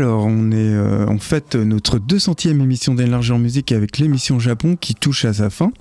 Alors, 0.00 0.24
on 0.24 0.50
est 0.50 0.54
euh, 0.56 1.04
en 1.08 1.18
fait 1.18 1.54
notre 1.56 1.98
200e 1.98 2.48
émission 2.62 2.94
d'Enlarge 2.94 3.30
en 3.32 3.38
musique 3.38 3.70
avec 3.70 3.98
l'émission 3.98 4.38
Japon 4.38 4.76
qui 4.80 4.94
touche 4.94 5.26
à 5.26 5.34
sa 5.34 5.50
fin. 5.50 5.72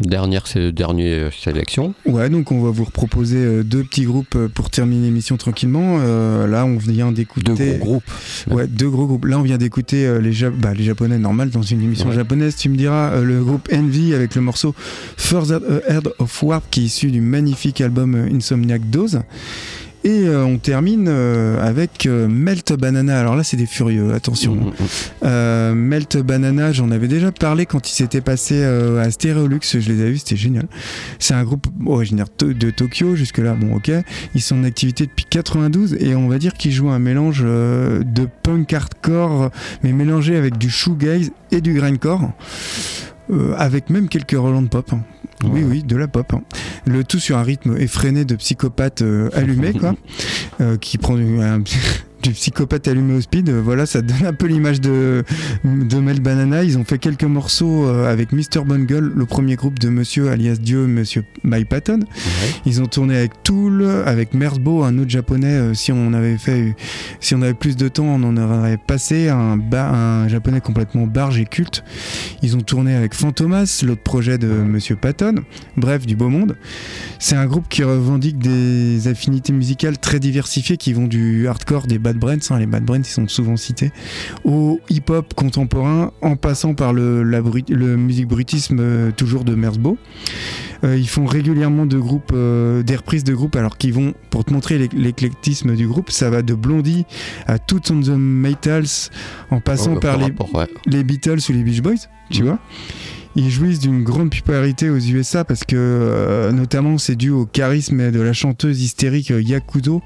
Dernière, 0.00 0.48
c'est 0.48 0.72
dernière 0.72 1.32
sélection. 1.32 1.94
Ouais, 2.04 2.28
donc 2.30 2.50
on 2.50 2.60
va 2.60 2.70
vous 2.70 2.84
proposer 2.84 3.36
euh, 3.36 3.62
deux 3.62 3.84
petits 3.84 4.06
groupes 4.06 4.34
euh, 4.34 4.48
pour 4.48 4.70
terminer 4.70 5.06
l'émission 5.06 5.36
tranquillement. 5.36 5.98
Euh, 6.00 6.48
là, 6.48 6.66
on 6.66 6.78
vient 6.78 7.12
d'écouter. 7.12 7.52
Deux 7.52 7.54
gros 7.78 7.78
groupes. 7.78 8.10
Ouais, 8.50 8.66
deux 8.66 8.90
gros 8.90 9.06
groupes. 9.06 9.24
Là, 9.26 9.38
on 9.38 9.42
vient 9.42 9.56
d'écouter 9.58 10.18
les, 10.20 10.32
Ja- 10.32 10.50
bah, 10.50 10.74
les 10.74 10.82
japonais 10.82 11.18
normal 11.18 11.50
dans 11.50 11.62
une 11.62 11.80
émission 11.80 12.08
Ouais. 12.08 12.14
japonaise. 12.16 12.56
Tu 12.56 12.68
me 12.70 12.76
diras 12.76 13.20
le 13.20 13.44
groupe 13.44 13.68
Envy 13.72 14.14
avec 14.14 14.34
le 14.34 14.40
morceau 14.40 14.74
Further 15.16 15.60
Ahead 15.88 16.08
of 16.18 16.42
Warp 16.42 16.64
qui 16.72 16.80
est 16.80 16.84
issu 16.86 17.12
du 17.12 17.20
magnifique 17.20 17.80
album 17.80 18.16
Insomniac 18.16 18.90
Dose. 18.90 19.20
Et 20.06 20.28
euh, 20.28 20.44
on 20.44 20.58
termine 20.58 21.06
euh, 21.08 21.66
avec 21.66 22.04
euh, 22.04 22.28
Melt 22.28 22.74
Banana. 22.74 23.18
Alors 23.18 23.36
là, 23.36 23.42
c'est 23.42 23.56
des 23.56 23.64
furieux, 23.64 24.12
attention. 24.12 24.54
Mm, 24.54 24.72
mm, 25.26 25.28
mm. 25.70 25.74
Melt 25.74 26.16
Banana, 26.18 26.72
j'en 26.72 26.90
avais 26.90 27.08
déjà 27.08 27.32
parlé 27.32 27.64
quand 27.64 27.88
il 27.88 27.94
s'était 27.94 28.20
passé 28.20 28.62
à 28.62 29.10
Stereolux, 29.10 29.60
je 29.62 29.78
les 29.90 30.00
avais 30.02 30.10
vus, 30.10 30.18
c'était 30.18 30.36
génial. 30.36 30.66
C'est 31.18 31.32
un 31.32 31.42
groupe 31.42 31.66
originaire 31.86 32.26
to- 32.28 32.52
de 32.52 32.68
Tokyo, 32.70 33.16
jusque-là, 33.16 33.54
bon 33.54 33.76
ok. 33.76 33.90
Ils 34.34 34.42
sont 34.42 34.58
en 34.60 34.64
activité 34.64 35.06
depuis 35.06 35.24
92 35.24 35.94
et 35.98 36.14
on 36.14 36.28
va 36.28 36.38
dire 36.38 36.52
qu'ils 36.52 36.72
jouent 36.72 36.90
un 36.90 36.98
mélange 36.98 37.42
de 37.42 38.28
punk 38.42 38.72
hardcore, 38.74 39.50
mais 39.82 39.92
mélangé 39.92 40.36
avec 40.36 40.58
du 40.58 40.68
shoegaze 40.68 41.30
et 41.50 41.62
du 41.62 41.72
grindcore. 41.72 42.30
avec 43.56 43.88
même 43.88 44.08
quelques 44.08 44.32
de 44.34 44.68
pop. 44.68 44.92
hein. 44.92 45.00
Oui, 45.52 45.62
oui, 45.64 45.82
de 45.82 45.96
la 45.96 46.08
pop. 46.08 46.32
hein. 46.34 46.42
Le 46.86 47.04
tout 47.04 47.18
sur 47.18 47.36
un 47.38 47.42
rythme 47.42 47.76
effréné 47.78 48.24
de 48.24 48.34
psychopathe 48.36 49.02
euh, 49.02 49.30
allumé, 49.34 49.72
quoi. 49.72 49.94
Euh, 50.60 50.76
qui 50.76 50.98
prend 50.98 51.16
du, 51.16 51.40
un- 51.42 51.64
du 52.24 52.32
psychopathe 52.32 52.88
allumé 52.88 53.14
au 53.14 53.20
speed. 53.20 53.50
Euh, 53.50 53.60
voilà, 53.62 53.84
ça 53.84 54.00
donne 54.00 54.24
un 54.24 54.32
peu 54.32 54.46
l'image 54.46 54.80
de, 54.80 55.24
de 55.64 55.96
Mel 56.00 56.20
Banana. 56.20 56.64
Ils 56.64 56.78
ont 56.78 56.84
fait 56.84 56.98
quelques 56.98 57.24
morceaux 57.24 57.86
euh, 57.86 58.10
avec 58.10 58.32
Mr. 58.32 58.64
Bungle, 58.64 59.12
le 59.14 59.26
premier 59.26 59.56
groupe 59.56 59.78
de 59.78 59.90
Monsieur 59.90 60.30
alias 60.30 60.56
Dieu, 60.56 60.86
Monsieur 60.86 61.24
Mike 61.42 61.68
Patton. 61.68 62.00
Ouais. 62.00 62.50
Ils 62.64 62.80
ont 62.80 62.86
tourné 62.86 63.18
avec 63.18 63.42
Tool, 63.42 63.84
avec 64.06 64.32
Merzbo, 64.32 64.84
un 64.84 64.98
autre 64.98 65.10
japonais. 65.10 65.48
euh, 65.48 65.74
si 65.74 65.92
on 65.92 66.14
avait 66.14 66.38
fait, 66.38 66.74
si 67.20 67.34
on 67.34 67.42
avait 67.42 67.52
plus 67.52 67.76
de 67.76 67.88
temps, 67.88 68.06
on 68.06 68.22
en 68.22 68.36
aurait 68.38 68.78
passé 68.78 69.28
un, 69.28 69.58
japonais 70.28 70.62
complètement 70.62 71.06
barge 71.06 71.38
et 71.38 71.44
culte. 71.44 71.84
Ils 72.42 72.56
ont 72.56 72.62
tourné 72.62 72.94
avec 72.94 73.12
Fantomas, 73.12 73.82
l'autre 73.84 74.02
projet 74.02 74.38
de 74.38 74.46
Monsieur 74.46 74.96
Patton. 74.96 75.34
Bref, 75.76 76.06
du 76.06 76.16
beau 76.16 76.30
monde. 76.30 76.56
C'est 77.18 77.36
un 77.36 77.44
groupe 77.44 77.68
qui 77.68 77.84
revendique 77.84 78.38
des 78.38 79.08
affinités 79.08 79.52
musicales 79.52 79.98
très 79.98 80.20
diversifiées, 80.20 80.78
qui 80.78 80.94
vont 80.94 81.06
du 81.06 81.48
hardcore, 81.48 81.86
des 81.86 81.98
Bad 82.14 82.18
Brains, 82.20 82.38
hein, 82.54 82.58
les 82.58 82.66
Bad 82.66 82.84
Brains, 82.84 82.98
ils 82.98 83.04
sont 83.04 83.28
souvent 83.28 83.56
cités, 83.56 83.90
au 84.44 84.80
hip-hop 84.88 85.34
contemporain, 85.34 86.12
en 86.22 86.36
passant 86.36 86.74
par 86.74 86.92
le, 86.92 87.22
la 87.22 87.40
brut- 87.40 87.68
le 87.70 87.96
musique 87.96 88.28
brutisme 88.28 88.78
euh, 88.80 89.10
toujours 89.10 89.44
de 89.44 89.54
Merzbo. 89.54 89.98
Euh, 90.84 90.96
ils 90.96 91.08
font 91.08 91.24
régulièrement 91.26 91.86
de 91.86 91.98
groupes, 91.98 92.32
euh, 92.34 92.82
des 92.82 92.96
reprises 92.96 93.24
de 93.24 93.34
groupes, 93.34 93.56
alors 93.56 93.78
qu'ils 93.78 93.92
vont, 93.94 94.14
pour 94.30 94.44
te 94.44 94.52
montrer 94.52 94.78
l'éc- 94.78 94.92
l'éclectisme 94.94 95.74
du 95.74 95.86
groupe, 95.88 96.10
ça 96.10 96.30
va 96.30 96.42
de 96.42 96.54
Blondie 96.54 97.04
à 97.46 97.58
Toots 97.58 97.90
on 97.90 98.00
the 98.00 98.08
Metals, 98.16 99.10
en 99.50 99.60
passant 99.60 99.94
Oh, 99.96 100.00
par 100.00 100.18
les, 100.18 100.24
rapport, 100.24 100.54
ouais. 100.54 100.68
les 100.86 101.02
Beatles 101.04 101.38
ou 101.48 101.52
les 101.52 101.62
Beach 101.62 101.80
Boys, 101.82 101.94
tu 102.30 102.42
Mhm. 102.42 102.48
vois. 102.48 102.58
Ils 103.36 103.50
jouissent 103.50 103.80
d'une 103.80 104.04
grande 104.04 104.30
popularité 104.30 104.90
aux 104.90 104.98
USA 104.98 105.42
parce 105.44 105.64
que, 105.64 105.74
euh, 105.76 106.52
notamment, 106.52 106.98
c'est 106.98 107.16
dû 107.16 107.30
au 107.30 107.46
charisme 107.46 108.12
de 108.12 108.20
la 108.20 108.32
chanteuse 108.32 108.80
hystérique 108.80 109.30
Yakudo 109.36 110.02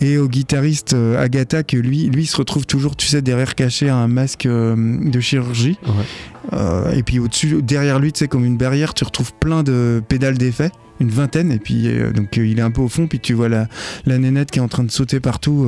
et 0.00 0.18
au 0.18 0.28
guitariste 0.28 0.92
euh, 0.94 1.22
Agatha, 1.22 1.62
que 1.62 1.76
lui, 1.76 2.08
lui 2.08 2.26
se 2.26 2.36
retrouve 2.36 2.66
toujours, 2.66 2.96
tu 2.96 3.06
sais, 3.06 3.22
derrière 3.22 3.54
caché 3.54 3.88
à 3.88 3.96
un 3.96 4.08
masque 4.08 4.46
euh, 4.46 4.74
de 4.76 5.20
chirurgie. 5.20 5.78
Ouais. 5.86 6.52
Euh, 6.52 6.92
et 6.92 7.02
puis 7.02 7.18
au-dessus, 7.18 7.62
derrière 7.62 7.98
lui, 7.98 8.12
tu 8.12 8.20
sais, 8.20 8.28
comme 8.28 8.44
une 8.44 8.56
barrière, 8.56 8.94
tu 8.94 9.04
retrouves 9.04 9.32
plein 9.34 9.62
de 9.62 10.02
pédales 10.08 10.38
d'effets, 10.38 10.70
une 11.00 11.10
vingtaine. 11.10 11.50
Et 11.50 11.58
puis, 11.58 11.88
euh, 11.88 12.12
donc, 12.12 12.36
il 12.36 12.58
est 12.58 12.62
un 12.62 12.70
peu 12.70 12.82
au 12.82 12.88
fond, 12.88 13.06
puis 13.06 13.20
tu 13.20 13.34
vois 13.34 13.48
la, 13.48 13.68
la 14.04 14.18
nénette 14.18 14.50
qui 14.50 14.58
est 14.58 14.62
en 14.62 14.68
train 14.68 14.84
de 14.84 14.90
sauter 14.90 15.20
partout. 15.20 15.66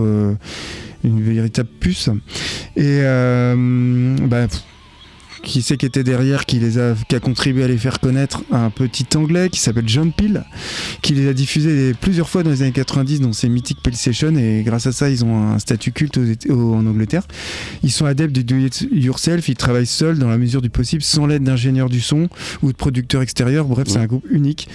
une 1.04 1.22
véritable 1.22 1.68
puce. 1.80 2.08
Et 2.76 3.00
euh, 3.02 4.16
bah, 4.26 4.48
pff, 4.48 4.62
qui 5.48 5.62
c'est 5.62 5.78
qui 5.78 5.86
était 5.86 6.04
derrière, 6.04 6.44
qui 6.44 6.58
les 6.60 6.78
a, 6.78 6.94
qui 7.08 7.16
a 7.16 7.20
contribué 7.20 7.64
à 7.64 7.68
les 7.68 7.78
faire 7.78 8.00
connaître 8.00 8.44
un 8.52 8.68
petit 8.68 9.06
anglais 9.16 9.48
qui 9.48 9.58
s'appelle 9.58 9.88
John 9.88 10.12
Peel, 10.12 10.44
qui 11.00 11.14
les 11.14 11.26
a 11.26 11.32
diffusés 11.32 11.94
plusieurs 11.98 12.28
fois 12.28 12.42
dans 12.42 12.50
les 12.50 12.62
années 12.62 12.72
90 12.72 13.22
dans 13.22 13.32
ses 13.32 13.48
mythiques 13.48 13.78
Sessions 13.92 14.36
et 14.36 14.62
grâce 14.64 14.86
à 14.86 14.92
ça 14.92 15.08
ils 15.08 15.24
ont 15.24 15.52
un 15.52 15.58
statut 15.58 15.92
culte 15.92 16.20
en 16.50 16.86
Angleterre. 16.86 17.26
Ils 17.82 17.90
sont 17.90 18.04
adeptes 18.04 18.34
du 18.34 18.44
do 18.44 18.56
it 18.56 18.86
yourself, 18.92 19.48
ils 19.48 19.56
travaillent 19.56 19.86
seuls 19.86 20.18
dans 20.18 20.28
la 20.28 20.36
mesure 20.36 20.60
du 20.60 20.68
possible 20.68 21.02
sans 21.02 21.26
l'aide 21.26 21.42
d'ingénieurs 21.42 21.88
du 21.88 22.02
son 22.02 22.28
ou 22.62 22.70
de 22.70 22.76
producteurs 22.76 23.22
extérieurs. 23.22 23.64
Bref, 23.64 23.88
c'est 23.88 23.98
un 23.98 24.06
groupe 24.06 24.26
unique. 24.30 24.68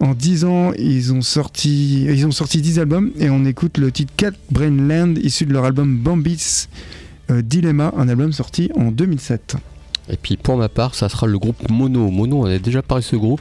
En 0.00 0.14
10 0.14 0.44
ans, 0.44 0.72
ils 0.76 1.12
ont 1.12 1.22
sorti 1.22 2.02
ils 2.04 2.26
ont 2.26 2.32
sorti 2.32 2.60
10 2.60 2.80
albums 2.80 3.12
et 3.20 3.30
on 3.30 3.44
écoute 3.44 3.78
le 3.78 3.92
titre 3.92 4.12
Cat 4.16 4.32
Brain 4.50 4.76
Land 4.76 5.14
issu 5.22 5.46
de 5.46 5.52
leur 5.52 5.64
album 5.64 5.96
Bambis 5.98 6.66
euh, 7.30 7.42
Dilemma, 7.42 7.94
un 7.96 8.08
album 8.08 8.32
sorti 8.32 8.70
en 8.74 8.90
2007. 8.90 9.56
Et 10.08 10.16
puis 10.16 10.36
pour 10.36 10.56
ma 10.56 10.68
part, 10.68 10.94
ça 10.94 11.08
sera 11.08 11.26
le 11.26 11.38
groupe 11.38 11.68
Mono. 11.70 12.10
Mono, 12.10 12.42
on 12.42 12.44
a 12.46 12.58
déjà 12.58 12.82
parlé 12.82 13.02
de 13.02 13.06
ce 13.08 13.16
groupe 13.16 13.40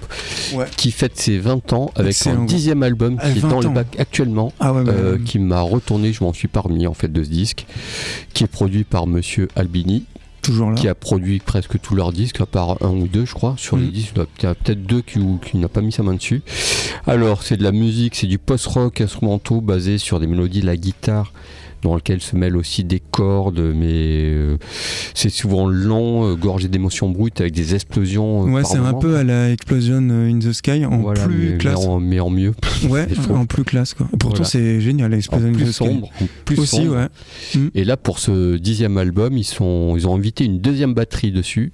Ouais. 0.55 0.65
qui 0.77 0.91
fête 0.91 1.17
ses 1.17 1.37
20 1.37 1.73
ans 1.73 1.91
avec 1.95 2.15
groupe. 2.23 2.45
dixième 2.47 2.81
album 2.83 3.17
Ah, 3.19 3.29
qui 3.31 3.37
est 3.37 3.41
20 3.41 3.49
dans 3.49 3.59
le 3.61 3.69
bac 3.69 3.87
actuellement. 3.99 4.51
Ah 4.59 4.73
ouais, 4.73 4.83
bah, 4.83 4.91
euh, 4.93 5.17
qui 5.23 5.39
m'a 5.39 5.61
retourné, 5.61 6.11
je 6.13 6.23
m'en 6.23 6.33
suis 6.33 6.47
parmi 6.47 6.87
en 6.87 6.93
fait 6.93 7.11
de 7.11 7.23
ce 7.23 7.29
disque, 7.29 7.65
qui 8.33 8.43
est 8.43 8.47
produit 8.47 8.83
par 8.83 9.05
Monsieur 9.07 9.47
Albini, 9.55 10.05
toujours 10.41 10.69
là. 10.71 10.75
qui 10.75 10.87
a 10.87 10.95
produit 10.95 11.39
presque 11.39 11.79
tous 11.79 11.95
leurs 11.95 12.11
disques, 12.11 12.41
à 12.41 12.45
part 12.45 12.77
un 12.83 12.89
ou 12.89 13.07
deux, 13.07 13.25
je 13.25 13.33
crois. 13.33 13.53
Sur 13.57 13.77
les 13.77 13.85
Mhm. 13.85 13.91
disques, 13.91 14.13
il 14.39 14.43
y 14.43 14.47
en 14.47 14.51
a 14.51 14.55
peut-être- 14.55 14.83
deux 14.85 15.01
qui, 15.01 15.19
qui 15.45 15.57
n'a 15.57 15.67
pas 15.67 15.81
mis 15.81 15.91
sa 15.91 16.01
main 16.03 16.13
dessus. 16.15 16.41
Alors, 17.07 17.43
c'est 17.43 17.57
de 17.57 17.63
la 17.63 17.71
musique, 17.71 18.15
c'est 18.15 18.27
du 18.27 18.37
post-rock 18.39 19.01
instrumentaux 19.01 19.61
basé 19.61 19.97
sur 19.97 20.19
des 20.19 20.27
mélodies 20.27 20.61
de 20.61 20.65
la 20.65 20.77
guitare, 20.77 21.31
dans 21.85 21.95
lequel 21.95 22.19
se 22.19 22.35
mêlent 22.35 22.57
aussi 22.57 22.83
des 22.83 22.99
cordes, 22.99 23.59
mais 23.59 24.23
euh, 24.25 24.57
c'est 25.13 25.29
souvent 25.29 25.67
lent, 25.67 26.25
euh, 26.25 26.35
gorgé 26.35 26.67
d'émotions 26.67 27.09
brutes 27.09 27.39
avec 27.41 27.53
des 27.53 27.75
explosions. 27.75 28.47
euh, 28.47 28.51
Ouais, 28.51 28.63
c'est 28.63 28.77
un 28.77 28.93
peu 28.95 29.17
à 29.17 29.23
la 29.23 29.51
Explosion 29.51 29.97
in 30.09 30.39
the 30.39 30.51
Sky 30.51 30.83
en 30.85 30.97
Voilà, 30.97 31.25
plus 31.27 31.51
mais, 31.51 31.57
classe. 31.57 31.79
mais 31.79 31.85
en, 31.87 31.99
mais 31.99 32.19
en 32.19 32.29
mieux. 32.31 32.53
Ouais, 32.89 33.07
en 33.33 33.45
plus 33.45 33.63
classe 33.63 33.93
quoi. 33.93 34.07
Pourtant 34.19 34.43
Voilà. 34.43 34.45
c'est 34.49 34.81
génial 34.81 35.13
En 35.13 35.17
Explosion 35.17 35.47
in 35.49 35.53
plus 35.53 35.65
the 35.65 35.71
Sky. 35.71 35.85
sombre. 35.85 36.09
en 36.21 36.27
plus 36.45 36.59
Aussi 36.59 36.75
sombre. 36.77 36.95
ouais. 36.95 37.61
Et 37.75 37.83
là, 37.83 37.97
pour 37.97 38.17
ce 38.19 38.57
dixième 38.57 38.97
album, 38.97 39.37
ils, 39.37 39.43
sont, 39.43 39.95
ils 39.95 40.07
ont 40.07 40.15
invité 40.15 40.43
une 40.45 40.59
deuxième 40.59 40.93
batterie 40.95 41.31
dessus, 41.31 41.71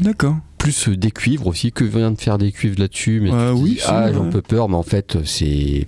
D'accord. 0.00 0.36
plus 0.58 0.88
des 0.88 1.10
cuivres 1.12 1.46
aussi. 1.46 1.70
Que 1.72 1.84
vient 1.84 2.10
de 2.10 2.20
faire 2.20 2.38
des 2.38 2.50
cuivres 2.50 2.80
là-dessus 2.80 3.20
Mais 3.22 3.30
Euh, 3.32 3.54
tu 3.54 3.62
oui, 3.62 3.70
dis, 3.74 3.80
ah, 3.86 4.06
ouais. 4.06 4.14
j'en 4.14 4.28
peux 4.28 4.42
peur, 4.42 4.68
mais 4.68 4.76
en 4.76 4.82
fait, 4.82 5.18
c'est 5.24 5.86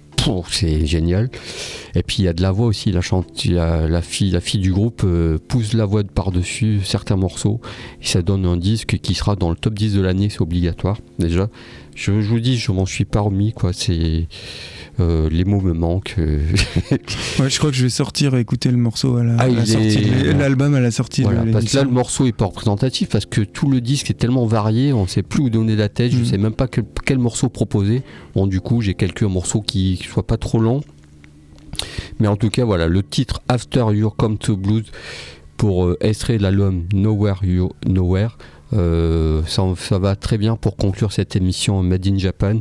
c'est 0.51 0.87
génial. 0.87 1.31
Et 1.95 2.03
puis 2.03 2.17
il 2.21 2.25
y 2.25 2.29
a 2.29 2.33
de 2.33 2.43
la 2.43 2.51
voix 2.51 2.67
aussi. 2.67 2.93
La, 2.93 3.01
chante, 3.01 3.45
la 3.45 4.03
fille, 4.03 4.31
la 4.31 4.41
fille 4.41 4.61
du 4.61 4.73
groupe 4.73 5.03
euh, 5.05 5.39
pousse 5.49 5.73
la 5.75 5.85
voix 5.85 6.03
de 6.03 6.09
par-dessus 6.09 6.81
certains 6.85 7.17
morceaux. 7.17 7.61
Et 8.03 8.07
ça 8.07 8.23
donne 8.23 8.47
un 8.47 8.57
disque 8.57 8.99
qui 8.99 9.15
sera 9.15 9.37
dans 9.37 9.51
le 9.51 9.57
top 9.57 9.75
10 9.75 9.95
de 9.95 10.01
l'année, 10.01 10.29
c'est 10.31 10.41
obligatoire 10.41 10.99
déjà. 11.19 11.49
Je, 11.95 12.21
je 12.21 12.29
vous 12.29 12.41
dis, 12.41 12.57
je 12.57 12.73
m'en 12.73 12.87
suis 12.87 13.05
pas 13.05 13.21
remis, 13.21 13.53
quoi. 13.53 13.73
C'est. 13.73 14.27
Euh, 15.01 15.29
les 15.31 15.45
mots 15.45 15.61
me 15.61 15.73
manquent. 15.73 16.15
euh, 16.19 16.39
Ouais, 17.41 17.51
je 17.51 17.59
crois 17.59 17.71
que 17.71 17.77
je 17.77 17.83
vais 17.83 17.89
sortir 17.91 18.35
et 18.37 18.41
écouter 18.41 18.71
le 18.71 18.77
morceau 18.77 19.17
à 19.17 19.25
la, 19.25 19.37
Ah, 19.39 19.43
à 19.45 19.49
la 19.49 19.61
il 19.63 19.67
sortie, 19.67 20.05
l'album 20.39 20.75
à 20.75 20.81
la 20.81 20.91
sortie 20.91 21.23
Voilà, 21.23 21.43
de 21.45 21.53
parce 21.53 21.65
que 21.65 21.77
là, 21.77 21.83
le 21.85 21.91
morceau 21.91 22.27
est 22.27 22.33
pas 22.33 22.45
représentatif 22.47 23.09
parce 23.09 23.27
que 23.27 23.41
tout 23.41 23.69
le 23.71 23.81
disque 23.81 24.11
est 24.11 24.15
tellement 24.19 24.47
varié, 24.47 24.93
on 24.93 25.07
sait 25.07 25.23
plus 25.23 25.43
où 25.45 25.51
donner 25.51 25.77
la 25.77 25.89
tête, 25.89 26.13
je 26.13 26.19
Mm. 26.19 26.25
sais 26.25 26.39
même 26.39 26.55
pas 26.55 26.69
quel, 26.69 26.85
quel 27.05 27.19
morceau 27.19 27.49
proposer. 27.49 28.03
Bon, 28.35 28.47
du 28.47 28.61
coup, 28.61 28.81
j'ai 28.81 28.95
calculé 28.95 29.29
un 29.29 29.33
morceau 29.35 29.61
qui, 29.61 29.97
qui 30.01 30.05
soit 30.09 30.27
pas 30.27 30.37
trop 30.37 30.59
long. 30.61 30.83
Mais 32.21 32.29
en 32.29 32.37
tout 32.37 32.51
cas, 32.51 32.65
voilà, 32.65 32.87
le 32.87 33.03
titre 33.03 33.43
After 33.49 33.87
Your 33.93 34.15
Come 34.15 34.39
to 34.39 34.57
Blues 34.57 34.85
pour 35.57 35.87
euh, 35.87 35.97
extrait 36.01 36.39
de 36.39 36.43
l'album 36.43 36.85
Nowhere 36.93 37.41
You 37.43 37.71
Nowhere. 37.87 38.39
euh, 38.75 39.43
ça, 39.47 39.63
ça 39.77 39.99
va 39.99 40.15
très 40.17 40.39
bien 40.39 40.57
pour 40.57 40.77
conclure 40.77 41.13
cette 41.13 41.35
émission 41.37 41.83
Made 41.83 42.07
in 42.07 42.19
Japan. 42.19 42.59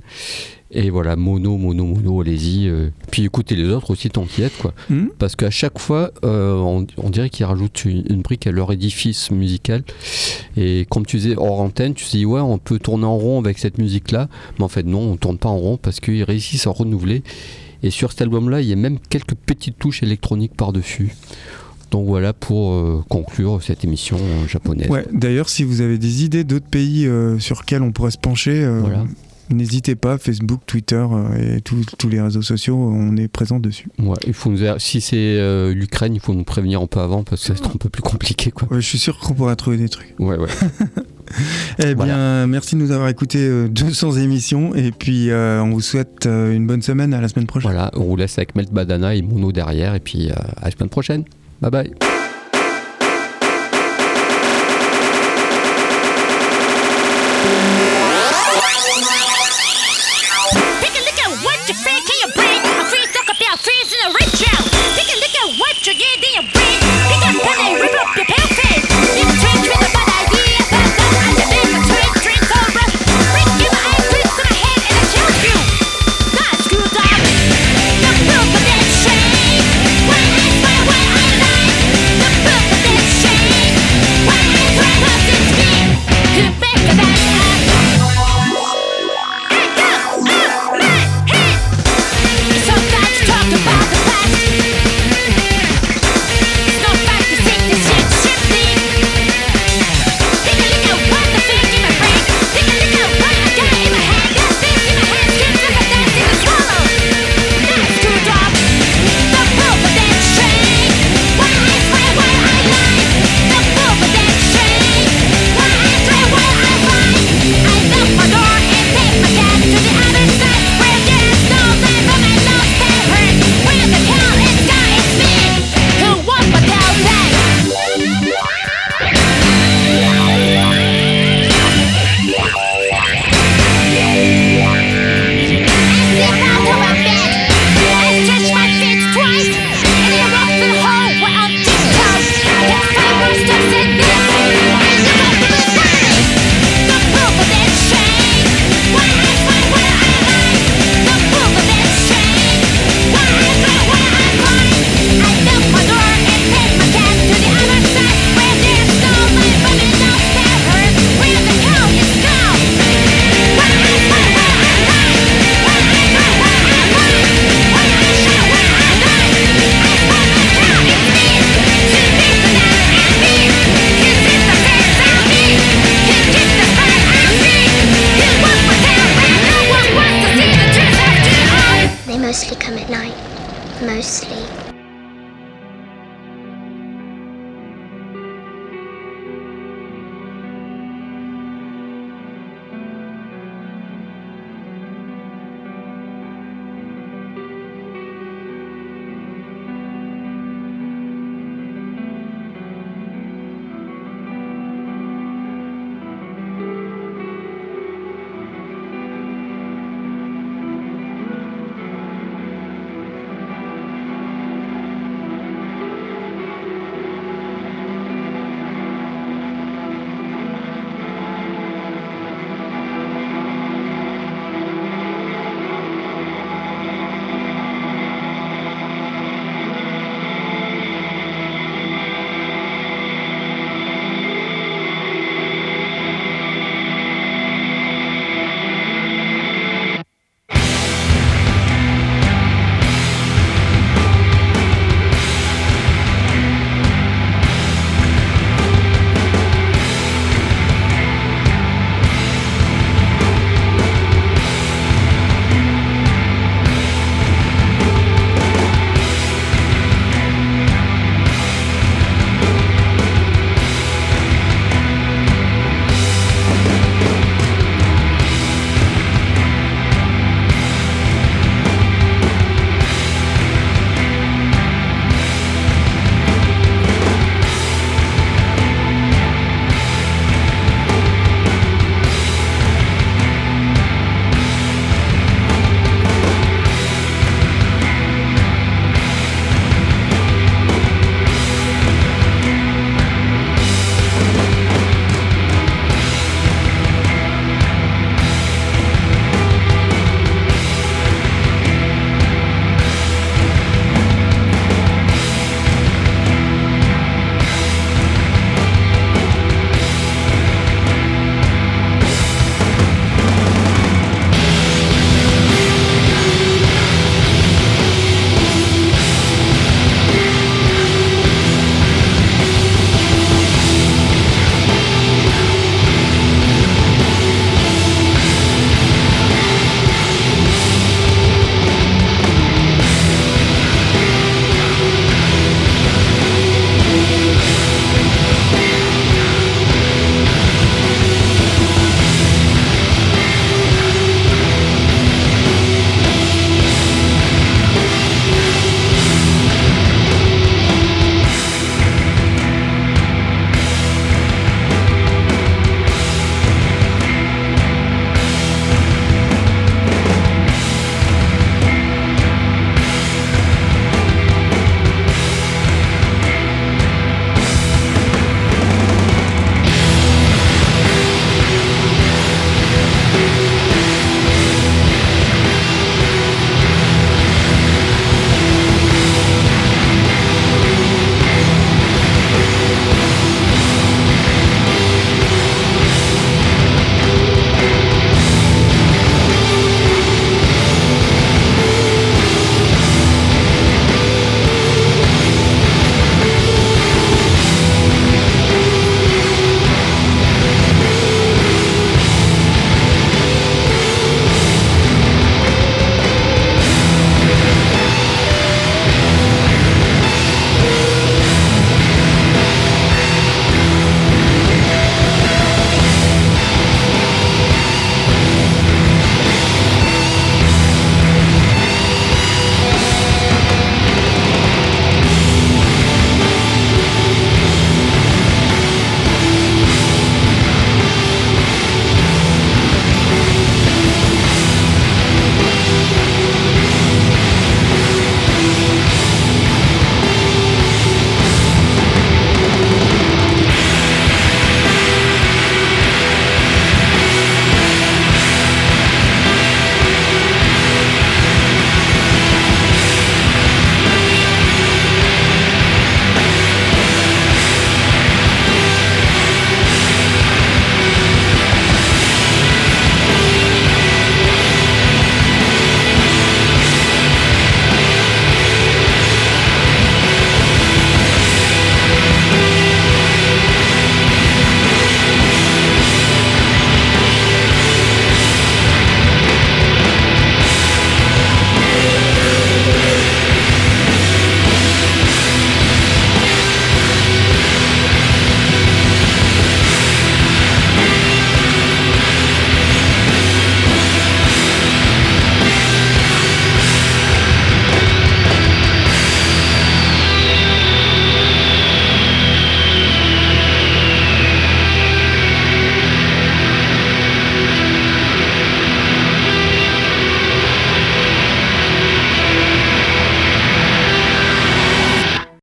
Et 0.75 0.89
voilà, 0.89 1.15
mono, 1.15 1.55
mono, 1.57 1.85
mono, 1.85 2.21
allez-y. 2.21 2.67
euh. 2.67 2.89
Puis 3.11 3.25
écoutez 3.25 3.55
les 3.55 3.69
autres 3.69 3.91
aussi, 3.91 4.09
tant 4.09 4.25
qu'il 4.25 4.43
y 4.45 4.49
quoi. 4.49 4.73
Hmm 4.89 5.05
Parce 5.19 5.35
qu'à 5.35 5.51
chaque 5.51 5.77
fois, 5.77 6.11
euh, 6.25 6.55
on, 6.55 6.87
on 6.97 7.09
dirait 7.11 7.29
qu'ils 7.29 7.45
rajoutent 7.45 7.85
une, 7.85 8.03
une 8.09 8.21
brique 8.21 8.47
à 8.47 8.51
leur 8.51 8.71
édifice 8.71 9.29
musical. 9.29 9.83
Et 10.57 10.87
comme 10.89 11.05
tu 11.05 11.17
disais 11.17 11.35
hors 11.37 11.61
antenne, 11.61 11.93
tu 11.93 12.05
te 12.05 12.09
dis 12.11 12.25
ouais, 12.25 12.41
on 12.41 12.57
peut 12.57 12.79
tourner 12.79 13.05
en 13.05 13.15
rond 13.17 13.39
avec 13.39 13.59
cette 13.59 13.77
musique-là. 13.77 14.29
Mais 14.57 14.65
en 14.65 14.67
fait, 14.67 14.83
non, 14.83 14.99
on 15.11 15.15
tourne 15.15 15.37
pas 15.37 15.49
en 15.49 15.57
rond 15.57 15.77
parce 15.77 15.99
qu'ils 15.99 16.23
réussissent 16.23 16.65
à 16.65 16.71
renouveler. 16.71 17.21
Et 17.83 17.91
sur 17.91 18.11
cet 18.11 18.21
album-là, 18.23 18.61
il 18.61 18.67
y 18.67 18.73
a 18.73 18.75
même 18.77 18.97
quelques 19.09 19.35
petites 19.35 19.77
touches 19.77 20.01
électroniques 20.01 20.55
par-dessus. 20.55 21.13
Donc 21.91 22.07
voilà 22.07 22.33
pour 22.33 22.71
euh, 22.71 23.03
conclure 23.09 23.61
cette 23.61 23.83
émission 23.83 24.17
euh, 24.19 24.47
japonaise. 24.47 24.89
Ouais, 24.89 25.05
d'ailleurs, 25.11 25.49
si 25.49 25.63
vous 25.63 25.81
avez 25.81 25.99
des 25.99 26.23
idées 26.23 26.43
d'autres 26.43 26.65
pays 26.65 27.05
euh, 27.05 27.37
sur 27.37 27.57
lesquels 27.59 27.83
on 27.83 27.91
pourrait 27.91 28.09
se 28.09 28.17
pencher, 28.17 28.65
Voilà 28.81 29.05
n'hésitez 29.49 29.95
pas, 29.95 30.17
Facebook, 30.17 30.61
Twitter 30.65 31.05
euh, 31.11 31.57
et 31.57 31.61
tous 31.61 32.09
les 32.09 32.21
réseaux 32.21 32.41
sociaux, 32.41 32.75
on 32.75 33.15
est 33.17 33.27
présent 33.27 33.59
dessus. 33.59 33.87
Ouais, 33.99 34.15
il 34.25 34.33
faut 34.33 34.49
nous, 34.49 34.59
si 34.77 35.01
c'est 35.01 35.15
euh, 35.17 35.73
l'Ukraine, 35.73 36.15
il 36.15 36.19
faut 36.19 36.33
nous 36.33 36.43
prévenir 36.43 36.81
un 36.81 36.87
peu 36.87 36.99
avant 36.99 37.23
parce 37.23 37.41
que 37.41 37.47
ça 37.47 37.53
c'est 37.55 37.67
un 37.67 37.77
peu 37.77 37.89
plus 37.89 38.01
compliqué. 38.01 38.51
Quoi. 38.51 38.67
Je 38.71 38.79
suis 38.79 38.97
sûr 38.97 39.17
qu'on 39.19 39.33
pourra 39.33 39.55
trouver 39.55 39.77
des 39.77 39.89
trucs. 39.89 40.15
Ouais, 40.19 40.37
ouais. 40.37 40.49
eh 41.79 41.95
bien, 41.95 42.47
merci 42.47 42.75
de 42.75 42.81
nous 42.81 42.91
avoir 42.91 43.09
écouté 43.09 43.67
200 43.69 44.15
euh, 44.15 44.19
émissions 44.19 44.75
et 44.75 44.91
puis 44.91 45.29
on 45.31 45.71
vous 45.71 45.81
souhaite 45.81 46.25
une 46.25 46.67
bonne 46.67 46.81
semaine 46.81 47.13
à 47.13 47.21
la 47.21 47.27
semaine 47.27 47.47
prochaine. 47.47 47.71
Voilà, 47.71 47.91
on 47.95 48.03
vous 48.03 48.15
laisse 48.15 48.37
avec 48.37 48.55
Melt 48.55 48.71
Badana 48.71 49.15
et 49.15 49.21
Mono 49.21 49.51
derrière 49.51 49.95
et 49.95 49.99
puis 49.99 50.29
à 50.29 50.65
la 50.65 50.71
semaine 50.71 50.89
prochaine. 50.89 51.23
Bye 51.61 51.71
bye. 51.71 52.12